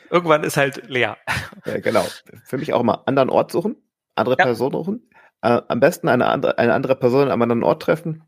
[0.10, 1.18] irgendwann ist halt leer.
[1.66, 2.06] Ja, genau.
[2.46, 3.76] Für mich auch immer anderen Ort suchen,
[4.16, 4.46] andere ja.
[4.46, 5.10] Person suchen.
[5.42, 8.24] Äh, am besten eine andere, eine andere Person am anderen Ort treffen.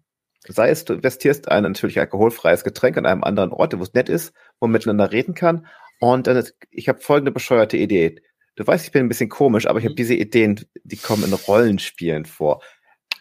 [0.47, 4.09] Sei es, du investierst ein natürlich alkoholfreies Getränk an einem anderen Ort, wo es nett
[4.09, 5.67] ist, wo man miteinander reden kann.
[5.99, 8.21] Und dann ist, ich habe folgende bescheuerte Idee.
[8.55, 9.97] Du weißt, ich bin ein bisschen komisch, aber ich habe mhm.
[9.97, 12.61] diese Ideen, die kommen in Rollenspielen vor.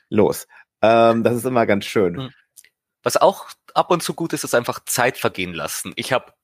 [0.08, 0.46] Los.
[0.80, 2.14] Ähm, das ist immer ganz schön.
[2.14, 2.30] Mhm.
[3.08, 5.94] Was auch ab und zu gut ist, ist einfach Zeit vergehen lassen.
[5.96, 6.34] Ich habe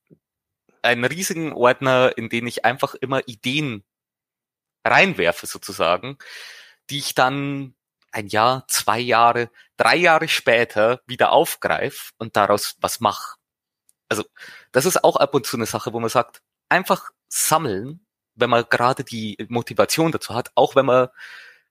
[0.80, 3.84] einen riesigen Ordner, in den ich einfach immer Ideen
[4.82, 6.16] reinwerfe sozusagen,
[6.88, 7.74] die ich dann
[8.12, 13.36] ein Jahr, zwei Jahre, drei Jahre später wieder aufgreife und daraus was mache.
[14.08, 14.24] Also
[14.72, 16.40] das ist auch ab und zu eine Sache, wo man sagt,
[16.70, 18.06] einfach sammeln,
[18.36, 21.08] wenn man gerade die Motivation dazu hat, auch wenn man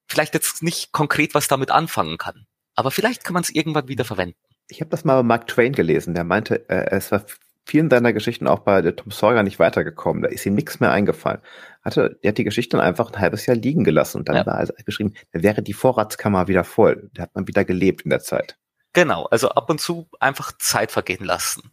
[0.07, 2.45] vielleicht jetzt nicht konkret was damit anfangen kann.
[2.75, 5.73] Aber vielleicht kann man es irgendwann wieder verwenden ich habe das mal bei Mark Twain
[5.73, 7.23] gelesen, der meinte, äh, es war
[7.63, 10.23] vielen seiner Geschichten auch bei der Tom Sawyer nicht weitergekommen.
[10.23, 11.41] Da ist ihm nichts mehr eingefallen.
[11.83, 14.45] Hatte, er hat die Geschichte dann einfach ein halbes Jahr liegen gelassen und dann ja.
[14.45, 17.09] war er geschrieben, da wäre die Vorratskammer wieder voll.
[17.13, 18.57] Da hat man wieder gelebt in der Zeit.
[18.93, 21.71] Genau, also ab und zu einfach Zeit vergehen lassen.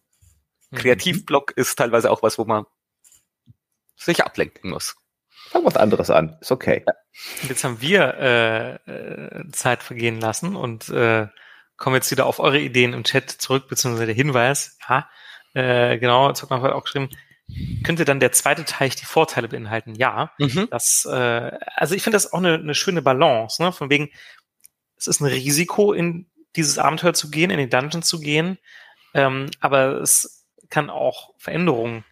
[0.70, 0.76] Mhm.
[0.76, 2.64] Kreativblock ist teilweise auch was, wo man
[3.96, 4.96] sich ablenken muss.
[5.48, 6.84] Fang was anderes an, ist okay.
[6.86, 6.94] Ja.
[7.48, 11.28] Jetzt haben wir äh, äh, Zeit vergehen lassen und äh,
[11.80, 15.08] kommen jetzt wieder auf eure Ideen im Chat zurück, beziehungsweise der Hinweis, ja,
[15.54, 17.08] äh, genau, Zockmann hat auch geschrieben,
[17.82, 19.94] könnte dann der zweite Teich die Vorteile beinhalten?
[19.96, 20.68] Ja, mhm.
[20.70, 23.72] das, äh, also ich finde das auch eine, eine schöne Balance, ne?
[23.72, 24.10] von wegen,
[24.96, 28.58] es ist ein Risiko, in dieses Abenteuer zu gehen, in den Dungeon zu gehen,
[29.14, 32.04] ähm, aber es kann auch Veränderungen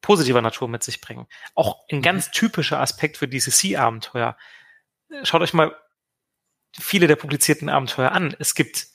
[0.00, 1.26] positiver Natur mit sich bringen.
[1.54, 2.02] Auch ein mhm.
[2.02, 4.38] ganz typischer Aspekt für DCC-Abenteuer.
[5.22, 5.76] Schaut euch mal
[6.72, 8.34] viele der publizierten Abenteuer an.
[8.38, 8.91] Es gibt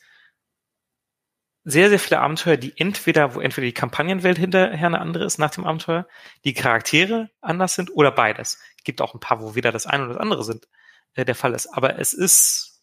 [1.69, 5.49] sehr, sehr viele Abenteuer, die entweder, wo entweder die Kampagnenwelt hinterher eine andere ist nach
[5.49, 6.07] dem Abenteuer,
[6.45, 8.57] die Charaktere anders sind oder beides.
[8.77, 10.69] Es gibt auch ein paar, wo weder das eine oder das andere sind,
[11.15, 11.67] äh, der Fall ist.
[11.67, 12.81] Aber es ist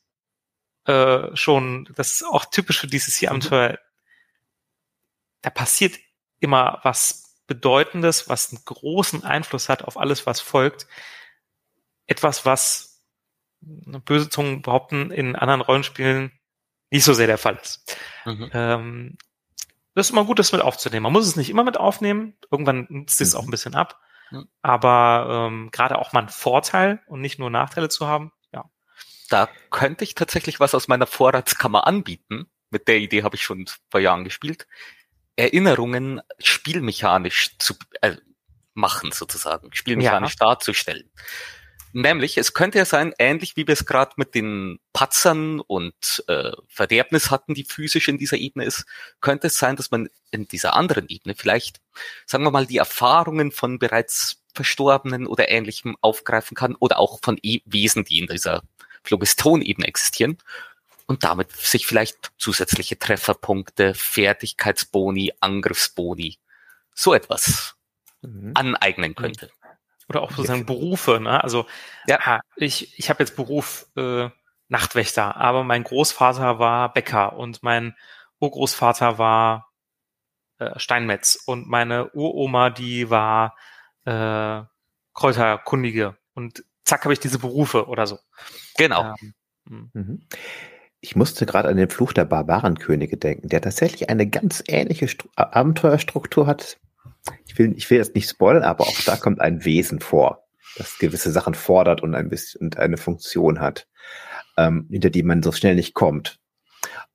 [0.84, 3.70] äh, schon, das ist auch typisch für dieses hier Abenteuer.
[3.70, 3.78] Mhm.
[5.40, 5.98] Da passiert
[6.40, 10.86] immer was Bedeutendes, was einen großen Einfluss hat auf alles, was folgt.
[12.06, 13.02] Etwas, was
[13.62, 16.38] böse Zungen behaupten, in anderen Rollenspielen
[16.94, 17.96] nicht so sehr der Fall ist.
[18.24, 18.50] Mhm.
[18.54, 19.18] Ähm,
[19.94, 21.02] das ist immer gut, das mit aufzunehmen.
[21.02, 22.36] Man muss es nicht immer mit aufnehmen.
[22.52, 23.40] Irgendwann nutzt es mhm.
[23.40, 24.00] auch ein bisschen ab.
[24.30, 24.48] Mhm.
[24.62, 28.64] Aber ähm, gerade auch mal einen Vorteil und nicht nur Nachteile zu haben, ja.
[29.28, 32.46] Da könnte ich tatsächlich was aus meiner Vorratskammer anbieten.
[32.70, 34.68] Mit der Idee habe ich schon vor Jahren gespielt.
[35.34, 38.16] Erinnerungen spielmechanisch zu äh,
[38.72, 40.46] machen, sozusagen, spielmechanisch ja.
[40.46, 41.10] darzustellen.
[41.96, 46.50] Nämlich, es könnte ja sein, ähnlich wie wir es gerade mit den Patzern und äh,
[46.66, 48.84] Verderbnis hatten, die physisch in dieser Ebene ist,
[49.20, 51.80] könnte es sein, dass man in dieser anderen Ebene vielleicht,
[52.26, 57.38] sagen wir mal, die Erfahrungen von bereits Verstorbenen oder Ähnlichem aufgreifen kann oder auch von
[57.42, 58.64] e Wesen, die in dieser
[59.04, 60.38] Phlogiston-Ebene existieren
[61.06, 66.38] und damit sich vielleicht zusätzliche Trefferpunkte, Fertigkeitsboni, Angriffsboni,
[66.92, 67.76] so etwas
[68.22, 68.50] mhm.
[68.54, 69.50] aneignen könnte.
[70.08, 71.42] Oder auch sozusagen Berufe, ne?
[71.42, 71.66] Also
[72.06, 72.40] ja.
[72.56, 74.28] ich, ich habe jetzt Beruf äh,
[74.68, 77.94] Nachtwächter, aber mein Großvater war Bäcker und mein
[78.40, 79.70] Urgroßvater war
[80.58, 83.56] äh, Steinmetz und meine Uroma, die war
[84.04, 84.62] äh,
[85.14, 88.18] Kräuterkundige und zack habe ich diese Berufe oder so.
[88.76, 89.14] Genau.
[89.20, 89.34] Ähm,
[89.68, 89.90] hm.
[89.92, 90.28] mhm.
[91.00, 95.28] Ich musste gerade an den Fluch der Barbarenkönige denken, der tatsächlich eine ganz ähnliche Stru
[95.36, 96.78] Abenteuerstruktur hat.
[97.46, 100.44] Ich will, ich will jetzt nicht spoilern, aber auch da kommt ein Wesen vor,
[100.76, 103.86] das gewisse Sachen fordert und ein bisschen und eine Funktion hat,
[104.56, 106.38] ähm, hinter die man so schnell nicht kommt.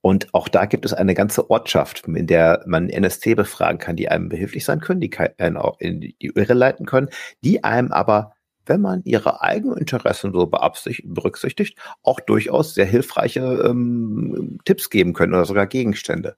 [0.02, 4.10] Und auch da gibt es eine ganze Ortschaft, in der man NSC befragen kann, die
[4.10, 7.10] einem behilflich sein können, die einen auch in die Irre leiten können,
[7.44, 8.34] die einem aber,
[8.66, 15.34] wenn man ihre eigenen Interessen so berücksichtigt, auch durchaus sehr hilfreiche ähm, Tipps geben können
[15.34, 16.38] oder sogar Gegenstände.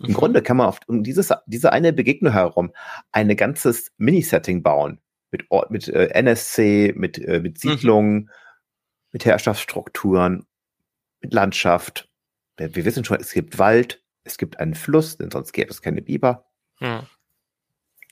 [0.00, 0.14] Im mhm.
[0.14, 2.72] Grunde kann man auf um dieses, diese eine Begegnung herum
[3.12, 5.00] ein ganzes Minisetting bauen.
[5.30, 7.70] Mit, Ort, mit äh, NSC, mit, äh, mit mhm.
[7.70, 8.30] Siedlungen, mhm.
[9.12, 10.46] mit Herrschaftsstrukturen,
[11.20, 12.10] mit Landschaft,
[12.56, 16.02] wir wissen schon, es gibt Wald, es gibt einen Fluss, denn sonst gäbe es keine
[16.02, 16.44] Biber.
[16.78, 17.06] Hm.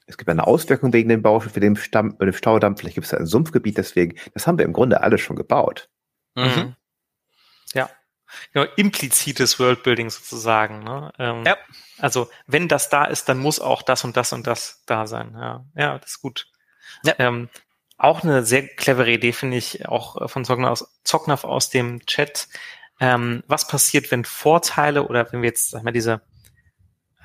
[0.06, 2.76] Es gibt eine Auswirkung wegen dem Bau für den, Stamm, dem Staudamm.
[2.76, 4.16] Vielleicht gibt es ein Sumpfgebiet deswegen.
[4.34, 5.88] Das haben wir im Grunde alles schon gebaut.
[6.34, 6.74] Mhm.
[8.52, 10.82] Genau, implizites Worldbuilding sozusagen.
[10.84, 11.12] Ne?
[11.18, 11.56] Ähm, ja.
[11.98, 15.34] Also wenn das da ist, dann muss auch das und das und das da sein.
[15.34, 16.46] Ja, ja das ist gut.
[17.04, 17.14] Ja.
[17.18, 17.48] Ähm,
[17.98, 22.48] auch eine sehr clevere Idee finde ich auch von Zockner aus, Zocknaf aus dem Chat
[23.00, 26.20] ähm, was passiert, wenn Vorteile oder wenn wir jetzt, sag mal, diese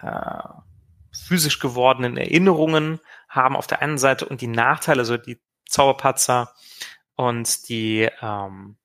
[0.01, 0.39] äh,
[1.27, 6.53] physisch gewordenen Erinnerungen haben auf der einen Seite und die Nachteile, also die Zauberpatzer
[7.15, 8.77] und die ähm,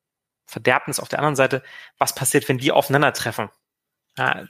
[0.51, 1.63] Verderbnis auf der anderen Seite,
[1.97, 3.51] was passiert, wenn die aufeinandertreffen?
[4.19, 4.45] Ja,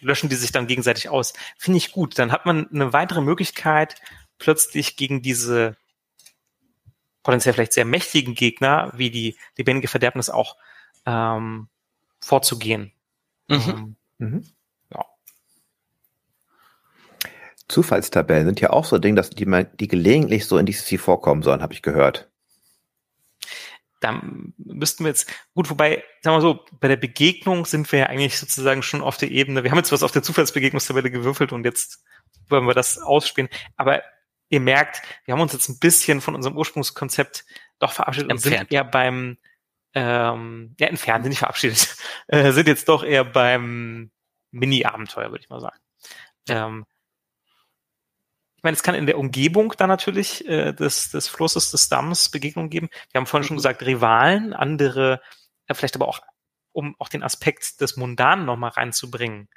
[0.00, 1.32] löschen die sich dann gegenseitig aus?
[1.56, 2.18] Finde ich gut.
[2.18, 3.94] Dann hat man eine weitere Möglichkeit,
[4.38, 5.76] plötzlich gegen diese
[7.22, 10.56] potenziell vielleicht sehr mächtigen Gegner, wie die lebendige Verderbnis auch
[11.06, 11.68] ähm,
[12.20, 12.92] vorzugehen.
[13.48, 13.56] Mhm.
[13.56, 14.44] Ähm, mhm.
[14.92, 15.04] Ja.
[17.68, 19.46] Zufallstabellen sind ja auch so Dinge, dass die,
[19.78, 22.28] die gelegentlich so in DCC vorkommen sollen, habe ich gehört.
[24.00, 24.20] Da
[24.58, 28.38] müssten wir jetzt, gut, wobei, sagen wir so, bei der Begegnung sind wir ja eigentlich
[28.38, 32.04] sozusagen schon auf der Ebene, wir haben jetzt was auf der Zufallsbegegnungstabelle gewürfelt und jetzt
[32.48, 33.48] wollen wir das ausspielen.
[33.76, 34.02] Aber
[34.48, 37.44] ihr merkt, wir haben uns jetzt ein bisschen von unserem Ursprungskonzept
[37.78, 39.38] doch verabschiedet und sind eher beim,
[39.94, 41.96] ähm, ja, entfernt, sind nicht verabschiedet,
[42.28, 44.10] äh, sind jetzt doch eher beim
[44.50, 45.78] Mini-Abenteuer, würde ich mal sagen.
[46.48, 46.86] Ähm,
[48.56, 52.30] ich meine, es kann in der Umgebung da natürlich äh, des, des Flusses, des Damms
[52.30, 52.88] Begegnungen geben.
[53.12, 53.48] Wir haben vorhin mhm.
[53.48, 55.20] schon gesagt, Rivalen, andere,
[55.66, 56.20] äh, vielleicht aber auch,
[56.72, 59.48] um auch den Aspekt des Mundanen nochmal reinzubringen,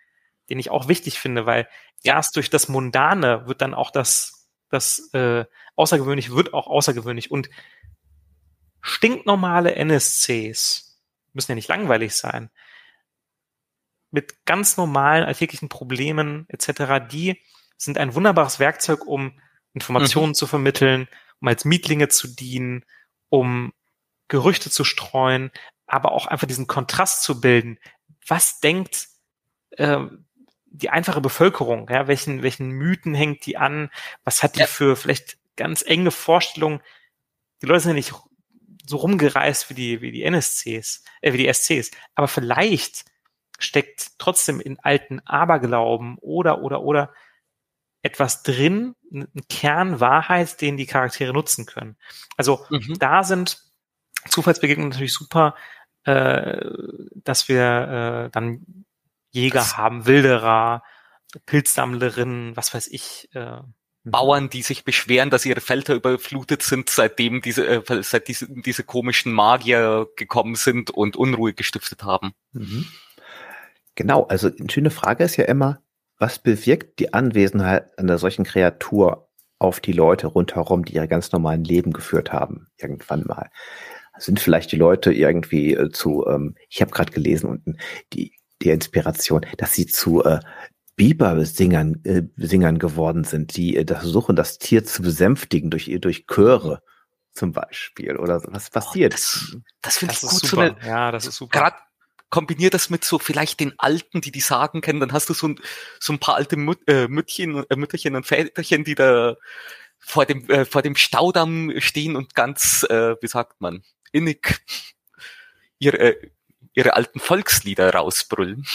[0.49, 1.67] den ich auch wichtig finde, weil
[2.03, 5.45] erst durch das Mundane wird dann auch das, das äh,
[5.75, 7.31] Außergewöhnlich wird auch außergewöhnlich.
[7.31, 7.49] Und
[8.81, 10.99] stinknormale NSCs,
[11.31, 12.49] müssen ja nicht langweilig sein,
[14.11, 17.41] mit ganz normalen alltäglichen Problemen etc., die
[17.79, 19.39] sind ein wunderbares Werkzeug, um
[19.73, 20.35] Informationen mhm.
[20.35, 21.07] zu vermitteln,
[21.41, 22.85] um als Mietlinge zu dienen,
[23.29, 23.73] um
[24.27, 25.51] Gerüchte zu streuen,
[25.87, 27.79] aber auch einfach diesen Kontrast zu bilden.
[28.27, 29.07] Was denkt
[29.71, 30.01] äh,
[30.65, 31.89] die einfache Bevölkerung?
[31.89, 33.89] Ja, welchen, welchen Mythen hängt die an?
[34.23, 34.67] Was hat die ja.
[34.67, 36.81] für vielleicht ganz enge Vorstellungen?
[37.61, 38.13] Die Leute sind ja nicht
[38.85, 41.91] so rumgereist wie die, wie die NSCs, äh, wie die SCs.
[42.15, 43.05] Aber vielleicht
[43.57, 47.13] steckt trotzdem in alten Aberglauben oder, oder, oder
[48.01, 51.97] etwas drin, ein Kern Wahrheit, den die Charaktere nutzen können.
[52.37, 52.97] Also mhm.
[52.99, 53.61] da sind
[54.29, 55.55] Zufallsbegegnungen natürlich super,
[56.03, 56.59] äh,
[57.15, 58.85] dass wir äh, dann
[59.31, 60.83] Jäger das haben, Wilderer,
[61.45, 63.59] Pilzsammlerinnen, was weiß ich, äh,
[64.03, 64.11] Mhm.
[64.11, 68.83] Bauern, die sich beschweren, dass ihre Felder überflutet sind, seitdem diese, äh, seit diese, diese
[68.83, 72.33] komischen Magier gekommen sind und Unruhe gestiftet haben.
[72.53, 72.87] Mhm.
[73.95, 75.81] Genau, also eine schöne Frage ist ja immer,
[76.19, 81.63] was bewirkt die Anwesenheit einer solchen Kreatur auf die Leute rundherum, die ihre ganz normalen
[81.63, 83.49] Leben geführt haben, irgendwann mal?
[84.17, 87.77] Sind vielleicht die Leute irgendwie äh, zu, ähm, ich habe gerade gelesen unten,
[88.13, 90.39] die, die Inspiration, dass sie zu äh,
[90.97, 96.81] Biber-Singern äh, Singern geworden sind, die äh, versuchen, das Tier zu besänftigen durch, durch Chöre
[97.31, 99.13] zum Beispiel oder was passiert.
[99.13, 100.31] Oh, das das finde ich gut.
[100.31, 100.47] Super.
[100.47, 101.59] So eine, ja, das ist super.
[101.59, 101.77] Gerade
[102.29, 105.47] kombiniert das mit so vielleicht den Alten, die die Sagen kennen, dann hast du so
[105.47, 105.59] ein,
[105.99, 109.35] so ein paar alte Mut, äh, Müttchen, äh, Mütterchen und Väterchen, die da
[109.97, 114.61] vor dem, äh, vor dem Staudamm stehen und ganz, äh, wie sagt man, innig
[115.79, 116.31] ihre, äh,
[116.73, 118.65] ihre alten Volkslieder rausbrüllen.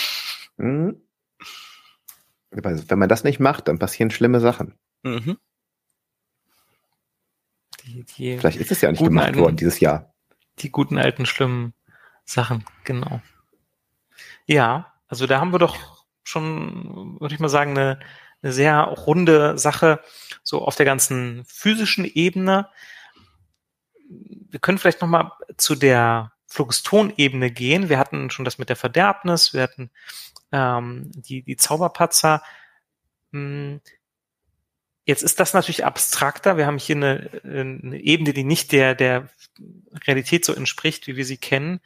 [0.57, 1.01] Mhm.
[2.51, 4.79] Wenn man das nicht macht, dann passieren schlimme Sachen.
[5.03, 5.39] Mhm.
[7.85, 10.15] Die, die, Vielleicht ist es ja nicht gemacht alten- worden dieses Jahr.
[10.61, 11.75] die guten alten schlimmen
[12.25, 13.21] Sachen, genau.
[14.47, 18.01] Ja, also da haben wir doch schon, würde ich mal sagen, eine,
[18.43, 20.01] eine sehr runde Sache,
[20.43, 22.69] so auf der ganzen physischen Ebene.
[24.09, 27.89] Wir können vielleicht noch mal zu der Phlogiston-Ebene gehen.
[27.89, 29.91] Wir hatten schon das mit der Verderbnis, wir hatten
[30.53, 32.43] ähm, die, die Zauberpatzer.
[33.33, 33.81] Hm,
[35.07, 36.57] Jetzt ist das natürlich abstrakter.
[36.57, 39.29] Wir haben hier eine, eine Ebene, die nicht der, der
[40.07, 41.81] Realität so entspricht, wie wir sie kennen.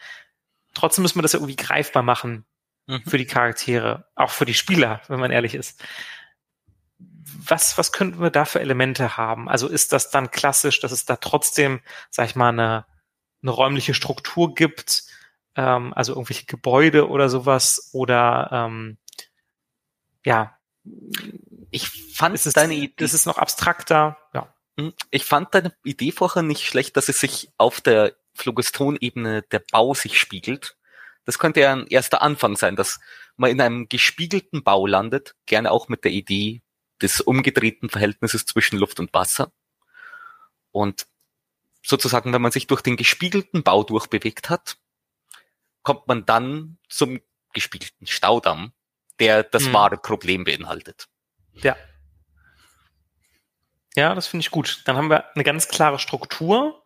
[0.79, 2.45] Trotzdem müssen wir das ja irgendwie greifbar machen
[2.89, 3.03] Mhm.
[3.07, 5.85] für die Charaktere, auch für die Spieler, wenn man ehrlich ist.
[7.47, 9.49] Was, was könnten wir da für Elemente haben?
[9.49, 12.87] Also ist das dann klassisch, dass es da trotzdem, sag ich mal, eine,
[13.43, 15.05] eine räumliche Struktur gibt,
[15.55, 18.97] ähm, also irgendwelche Gebäude oder sowas, oder ähm,
[20.25, 20.59] ja,
[21.71, 24.55] Ich fand ist es, deine Idee, das ist noch abstrakter, ja.
[24.79, 29.63] Hm, Ich fand deine Idee vorher nicht schlecht, dass es sich auf der Phlogiston-Ebene der
[29.71, 30.77] Bau sich spiegelt.
[31.25, 33.01] Das könnte ja ein erster Anfang sein, dass
[33.37, 36.63] man in einem gespiegelten Bau landet, gerne auch mit der Idee
[37.03, 39.53] des umgedrehten Verhältnisses zwischen Luft und Wasser.
[40.73, 41.07] Und
[41.85, 44.79] sozusagen, wenn man sich durch den gespiegelten Bau durchbewegt hat,
[45.83, 47.21] kommt man dann zum
[47.53, 48.73] gespiegelten Staudamm,
[49.21, 49.73] der das Mhm.
[49.75, 51.09] wahre Problem beinhaltet.
[51.55, 51.77] Ja.
[53.95, 54.83] Ja, das finde ich gut.
[54.85, 56.85] Dann haben wir eine ganz klare Struktur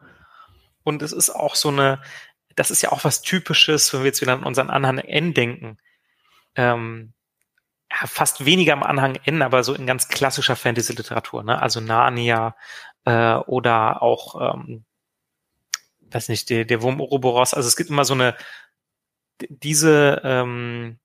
[0.85, 2.01] und es ist auch so eine,
[2.57, 5.79] das ist ja auch was Typisches, wenn wir jetzt wieder an unseren Anhang N denken.
[6.55, 7.13] Ähm,
[7.91, 11.61] ja, fast weniger am Anhang N, aber so in ganz klassischer Fantasy-Literatur, ne?
[11.61, 12.57] Also Narnia
[13.05, 14.85] äh, oder auch, ähm,
[16.11, 17.55] weiß nicht, der, der Wurm Ouroboros.
[17.55, 18.37] Also es gibt immer so eine,
[19.49, 20.99] diese ähm,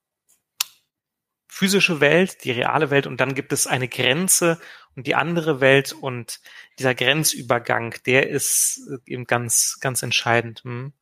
[1.57, 4.59] physische Welt, die reale Welt und dann gibt es eine Grenze
[4.95, 6.39] und die andere Welt und
[6.77, 10.61] dieser Grenzübergang, der ist äh, eben ganz, ganz entscheidend.
[10.63, 10.93] Hm?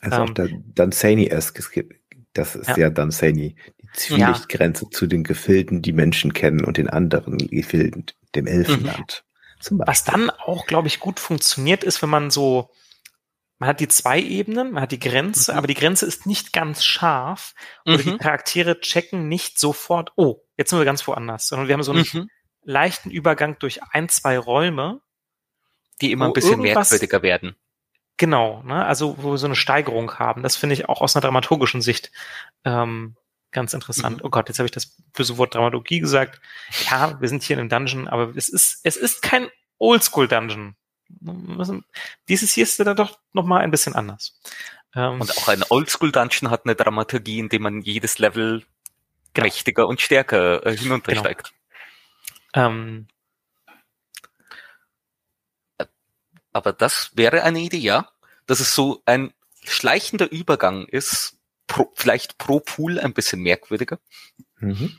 [0.00, 0.22] Also Ähm.
[0.22, 1.58] auch der Dunsany-esque.
[1.60, 1.94] Es gibt-
[2.32, 2.74] Das ist Ja.
[2.76, 3.56] sehr Dunsany.
[3.82, 8.06] Die Zwielichtgrenze zu den Gefilden, die Menschen kennen und den anderen Gefilden,
[8.36, 9.24] dem Elfenland.
[9.58, 9.90] Zum Beispiel.
[9.90, 12.70] Was dann auch, glaube ich, gut funktioniert, ist, wenn man so,
[13.60, 15.58] man hat die zwei Ebenen, man hat die Grenze, Mhm.
[15.58, 17.54] aber die Grenze ist nicht ganz scharf
[17.86, 18.18] oder die Mhm.
[18.18, 22.06] Charaktere checken nicht sofort, oh, jetzt sind wir ganz woanders, sondern wir haben so einen
[22.12, 22.30] Mhm.
[22.64, 25.00] leichten Übergang durch ein, zwei Räume,
[26.00, 27.54] Die immer ein bisschen merkwürdiger werden.
[28.16, 28.84] Genau, ne?
[28.84, 30.42] also wo wir so eine Steigerung haben.
[30.42, 32.10] Das finde ich auch aus einer dramaturgischen Sicht
[32.64, 33.16] ähm,
[33.50, 34.18] ganz interessant.
[34.18, 34.24] Mhm.
[34.26, 36.40] Oh Gott, jetzt habe ich das böse Wort Dramaturgie gesagt.
[36.90, 39.48] Ja, wir sind hier in einem Dungeon, aber es ist, es ist kein
[39.78, 40.76] Oldschool-Dungeon.
[42.28, 44.40] Dieses hier ist dann doch noch mal ein bisschen anders.
[44.94, 48.64] Ähm, Und auch ein Oldschool-Dungeon hat eine Dramaturgie, in dem man jedes Level
[49.32, 49.44] Genau.
[49.44, 51.52] mächtiger und stärker äh, hinuntersteigt.
[52.54, 53.06] ähm,
[56.52, 58.10] Aber das wäre eine Idee, ja,
[58.46, 59.32] dass es so ein
[59.62, 61.36] schleichender Übergang ist,
[61.68, 64.00] pro, vielleicht pro Pool ein bisschen merkwürdiger.
[64.58, 64.98] Mhm.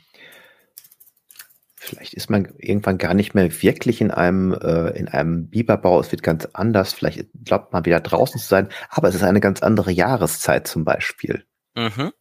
[1.84, 5.98] Vielleicht ist man irgendwann gar nicht mehr wirklich in einem, äh, in einem Biberbau.
[5.98, 6.92] Es wird ganz anders.
[6.92, 8.68] Vielleicht glaubt man wieder draußen zu sein.
[8.88, 11.44] Aber es ist eine ganz andere Jahreszeit zum Beispiel.
[11.74, 12.12] Mhm.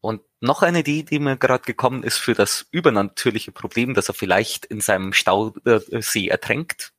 [0.00, 4.14] Und noch eine Idee, die mir gerade gekommen ist für das übernatürliche Problem, dass er
[4.14, 6.94] vielleicht in seinem Stausee ertränkt.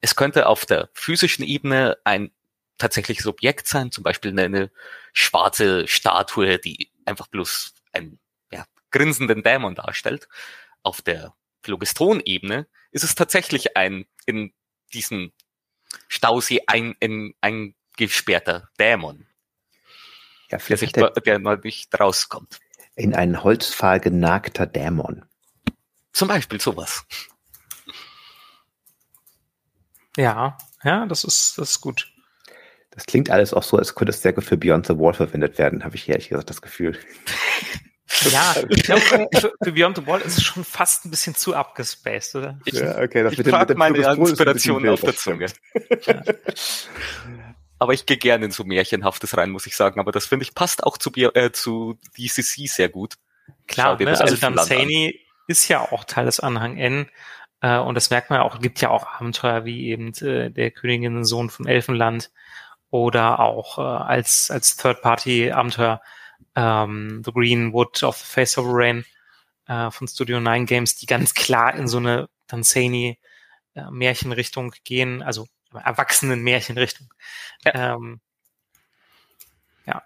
[0.00, 2.32] Es könnte auf der physischen Ebene ein
[2.78, 4.70] tatsächliches Objekt sein, zum Beispiel eine, eine
[5.12, 8.18] schwarze Statue, die einfach bloß einen
[8.50, 10.26] ja, grinsenden Dämon darstellt.
[10.82, 14.52] Auf der Phlogiston-Ebene ist es tatsächlich ein in
[14.92, 15.32] diesen
[16.08, 19.26] Stausee ein, ein, eingesperrter Dämon,
[20.50, 22.60] Ja, der vielleicht sich hat er der noch nicht rauskommt.
[22.94, 25.24] in einen Holzpfahl genagter Dämon.
[26.12, 27.04] Zum Beispiel sowas.
[30.16, 32.12] ja, ja, das ist, das ist gut.
[32.90, 35.56] Das klingt alles auch so, als könnte es sehr gut für Beyond the Wall verwendet
[35.56, 36.98] werden, habe ich ehrlich gesagt das Gefühl.
[38.30, 41.54] Ja, ich glaube, für, für Beyond the Wall ist es schon fast ein bisschen zu
[41.54, 42.58] abgespaced, oder?
[42.64, 45.46] Ich, ja, okay, das ich mit dem- trage mit dem meine Inspiration auf der Zunge.
[47.78, 49.98] Aber ich gehe gerne in so Märchenhaftes rein, muss ich sagen.
[49.98, 53.14] Aber das finde ich passt auch zu, äh, zu DCC sehr gut.
[53.66, 54.20] Klar, ne?
[54.20, 57.08] also Dunsany ist ja auch Teil des Anhang N.
[57.60, 60.70] Äh, und das merkt man ja auch, gibt ja auch Abenteuer wie eben äh, der
[60.70, 62.30] Königin Sohn von Elfenland
[62.90, 66.00] oder auch äh, als, als Third-Party-Abenteuer
[66.54, 69.04] ähm, The Green Wood of the Face of Rain
[69.66, 73.18] äh, von Studio 9 Games, die ganz klar in so eine Dunsany
[73.74, 77.12] äh, Märchenrichtung gehen, also erwachsenen Märchenrichtung.
[77.64, 77.94] Ja.
[77.94, 78.20] Ähm,
[79.86, 80.02] ja.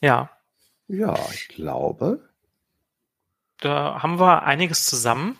[0.00, 0.30] Ja.
[0.88, 2.28] Ja, ich glaube.
[3.58, 5.38] Da haben wir einiges zusammen.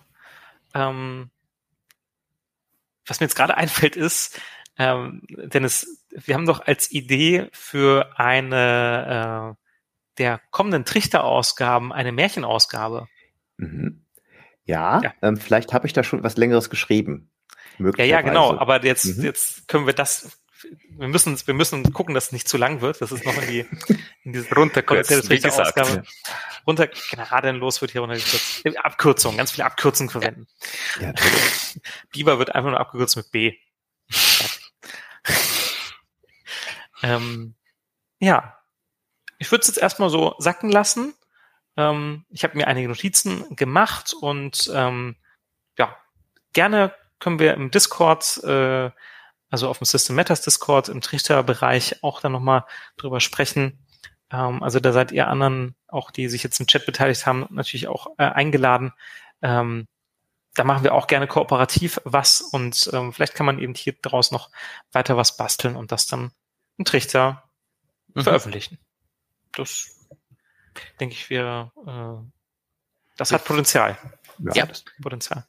[0.72, 1.30] Ähm,
[3.06, 4.40] was mir jetzt gerade einfällt ist,
[4.78, 9.64] ähm, Dennis, wir haben doch als Idee für eine äh,
[10.18, 13.08] der kommenden Trichterausgaben eine Märchenausgabe.
[13.56, 14.04] Mhm.
[14.64, 15.12] Ja, ja.
[15.22, 17.30] Ähm, vielleicht habe ich da schon was Längeres geschrieben.
[17.78, 18.56] Ja, ja, genau.
[18.56, 19.24] Aber jetzt, mhm.
[19.24, 20.40] jetzt können wir das.
[20.96, 23.02] Wir müssen, wir müssen gucken, dass es nicht zu lang wird.
[23.02, 23.66] Das ist noch in die,
[24.22, 25.78] in diese runterkürzen, wie gesagt.
[25.78, 26.04] Ausgabe.
[26.66, 28.64] Runter, gnadenlos wird hier runtergekürzt.
[28.78, 30.46] Abkürzung, ganz viele Abkürzungen verwenden.
[31.00, 31.12] Ja.
[32.12, 33.58] Biber wird einfach nur abgekürzt mit B.
[37.02, 37.54] ähm,
[38.18, 38.58] ja,
[39.38, 41.14] ich würde es jetzt erstmal so sacken lassen.
[41.76, 45.16] Ähm, ich habe mir einige Notizen gemacht und ähm,
[45.78, 45.96] ja,
[46.52, 48.90] gerne können wir im Discord, äh,
[49.50, 52.64] also auf dem System Matters Discord im Trichterbereich auch dann nochmal
[52.96, 53.84] drüber sprechen.
[54.30, 57.88] Ähm, also da seid ihr anderen, auch die sich jetzt im Chat beteiligt haben, natürlich
[57.88, 58.92] auch äh, eingeladen.
[59.42, 59.86] Ähm,
[60.54, 64.30] da machen wir auch gerne kooperativ was und ähm, vielleicht kann man eben hier daraus
[64.30, 64.50] noch
[64.92, 66.32] weiter was basteln und das dann
[66.78, 67.48] im Trichter
[68.14, 68.22] mhm.
[68.22, 68.78] veröffentlichen
[69.56, 70.08] das
[71.00, 72.30] denke ich, wir, äh,
[73.16, 73.96] das hat Potenzial.
[74.38, 74.68] Ja, ja.
[75.00, 75.46] Potenzial.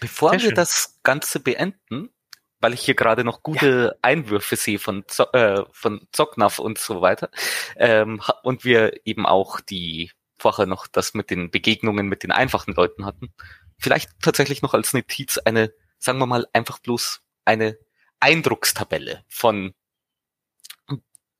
[0.00, 0.54] Bevor Sehr wir schön.
[0.56, 2.10] das Ganze beenden,
[2.58, 3.98] weil ich hier gerade noch gute ja.
[4.02, 7.30] Einwürfe sehe von, Zo äh, von Zocknaf und so weiter,
[7.76, 10.10] ähm, und wir eben auch die
[10.40, 13.32] vorher noch das mit den Begegnungen mit den einfachen Leuten hatten,
[13.78, 17.78] vielleicht tatsächlich noch als Notiz eine, sagen wir mal, einfach bloß eine
[18.20, 19.74] Eindruckstabelle von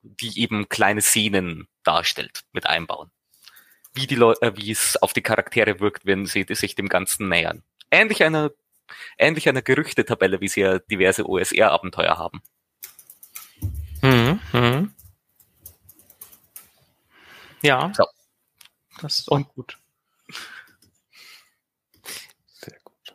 [0.03, 3.11] die eben kleine Szenen darstellt, mit einbauen.
[3.93, 7.29] Wie die Leute, äh, wie es auf die Charaktere wirkt, wenn sie sich dem Ganzen
[7.29, 7.63] nähern.
[7.91, 8.53] Ähnlich einer,
[9.19, 12.41] ähnlich einer Gerüchtetabelle, wie sie ja diverse OSR-Abenteuer haben.
[14.03, 14.95] Mhm, mhm.
[17.63, 17.93] Ja.
[17.95, 18.05] So.
[19.03, 19.79] Das ist Und gut.
[22.53, 23.15] Sehr gut.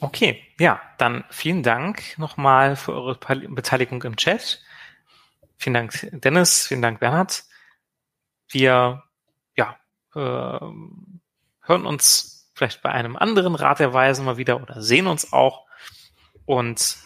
[0.00, 4.62] Okay, ja, dann vielen Dank nochmal für eure Beteiligung im Chat.
[5.56, 6.66] Vielen Dank, Dennis.
[6.66, 7.44] Vielen Dank, Bernhard.
[8.48, 9.04] Wir
[9.56, 9.78] ja,
[10.14, 10.18] äh,
[11.60, 15.66] hören uns vielleicht bei einem anderen Rat der Weisen mal wieder oder sehen uns auch.
[16.44, 16.96] Und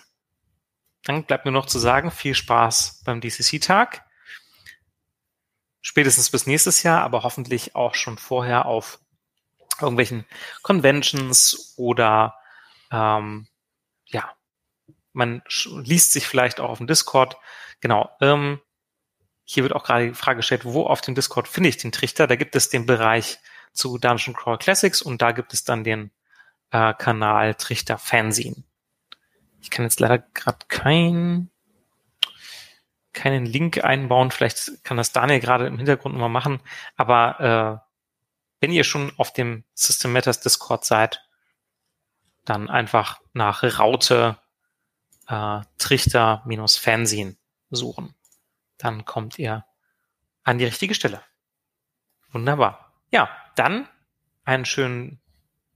[1.04, 4.05] dann bleibt mir noch zu sagen, viel Spaß beim DCC-Tag.
[5.88, 8.98] Spätestens bis nächstes Jahr, aber hoffentlich auch schon vorher auf
[9.80, 10.26] irgendwelchen
[10.62, 12.34] Conventions oder
[12.90, 13.46] ähm,
[14.06, 14.34] ja,
[15.12, 15.42] man
[15.84, 17.36] liest sich vielleicht auch auf dem Discord.
[17.78, 18.10] Genau.
[18.20, 18.60] Ähm,
[19.44, 22.26] hier wird auch gerade die Frage gestellt, wo auf dem Discord finde ich den Trichter?
[22.26, 23.38] Da gibt es den Bereich
[23.72, 26.10] zu Dungeon Crawl Classics und da gibt es dann den
[26.72, 28.64] äh, Kanal Trichter Fanzine.
[29.60, 31.48] Ich kann jetzt leider gerade kein,
[33.26, 34.30] keinen Link einbauen.
[34.30, 36.60] Vielleicht kann das Daniel gerade im Hintergrund nochmal machen.
[36.96, 41.26] Aber äh, wenn ihr schon auf dem System Matters Discord seid,
[42.44, 44.38] dann einfach nach Raute
[45.28, 47.36] äh, Trichter-Fanzine
[47.70, 48.16] suchen
[48.78, 49.64] dann kommt ihr
[50.44, 51.22] an die richtige Stelle.
[52.30, 52.92] Wunderbar.
[53.10, 53.88] Ja, dann
[54.44, 55.20] einen schönen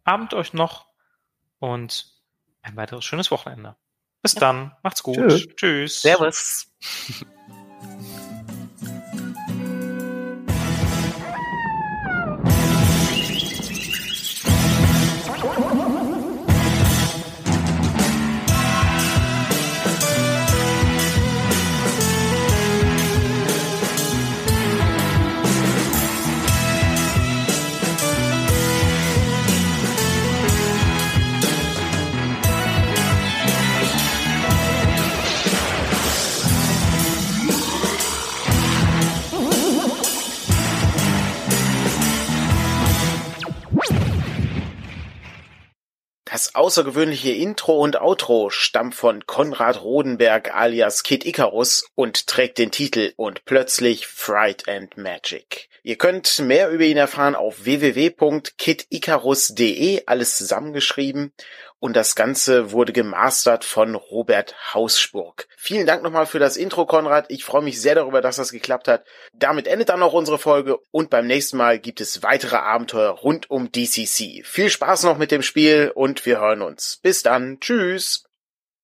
[0.05, 0.87] Abend euch noch
[1.59, 2.13] und
[2.63, 3.77] ein weiteres schönes Wochenende.
[4.23, 4.41] Bis ja.
[4.41, 4.77] dann.
[4.83, 5.17] Macht's gut.
[5.17, 5.49] Tschüss.
[5.57, 6.03] Tschüss.
[6.03, 6.67] Servus.
[46.41, 52.71] Das außergewöhnliche Intro und Outro stammt von Konrad Rodenberg alias Kid Icarus und trägt den
[52.71, 55.69] Titel Und plötzlich Fright and Magic.
[55.83, 61.35] Ihr könnt mehr über ihn erfahren auf www.kidicarus.de, alles zusammengeschrieben
[61.81, 65.49] und das Ganze wurde gemastert von Robert Hausburg.
[65.57, 67.27] Vielen Dank nochmal für das Intro, Konrad.
[67.29, 69.05] Ich freue mich sehr darüber, dass das geklappt hat.
[69.33, 73.51] Damit endet dann auch unsere Folge und beim nächsten Mal gibt es weitere Abenteuer rund
[73.51, 74.45] um DCC.
[74.45, 77.01] Viel Spaß noch mit dem Spiel und wir hören uns.
[77.03, 77.59] Bis dann.
[77.61, 78.30] Tschüss.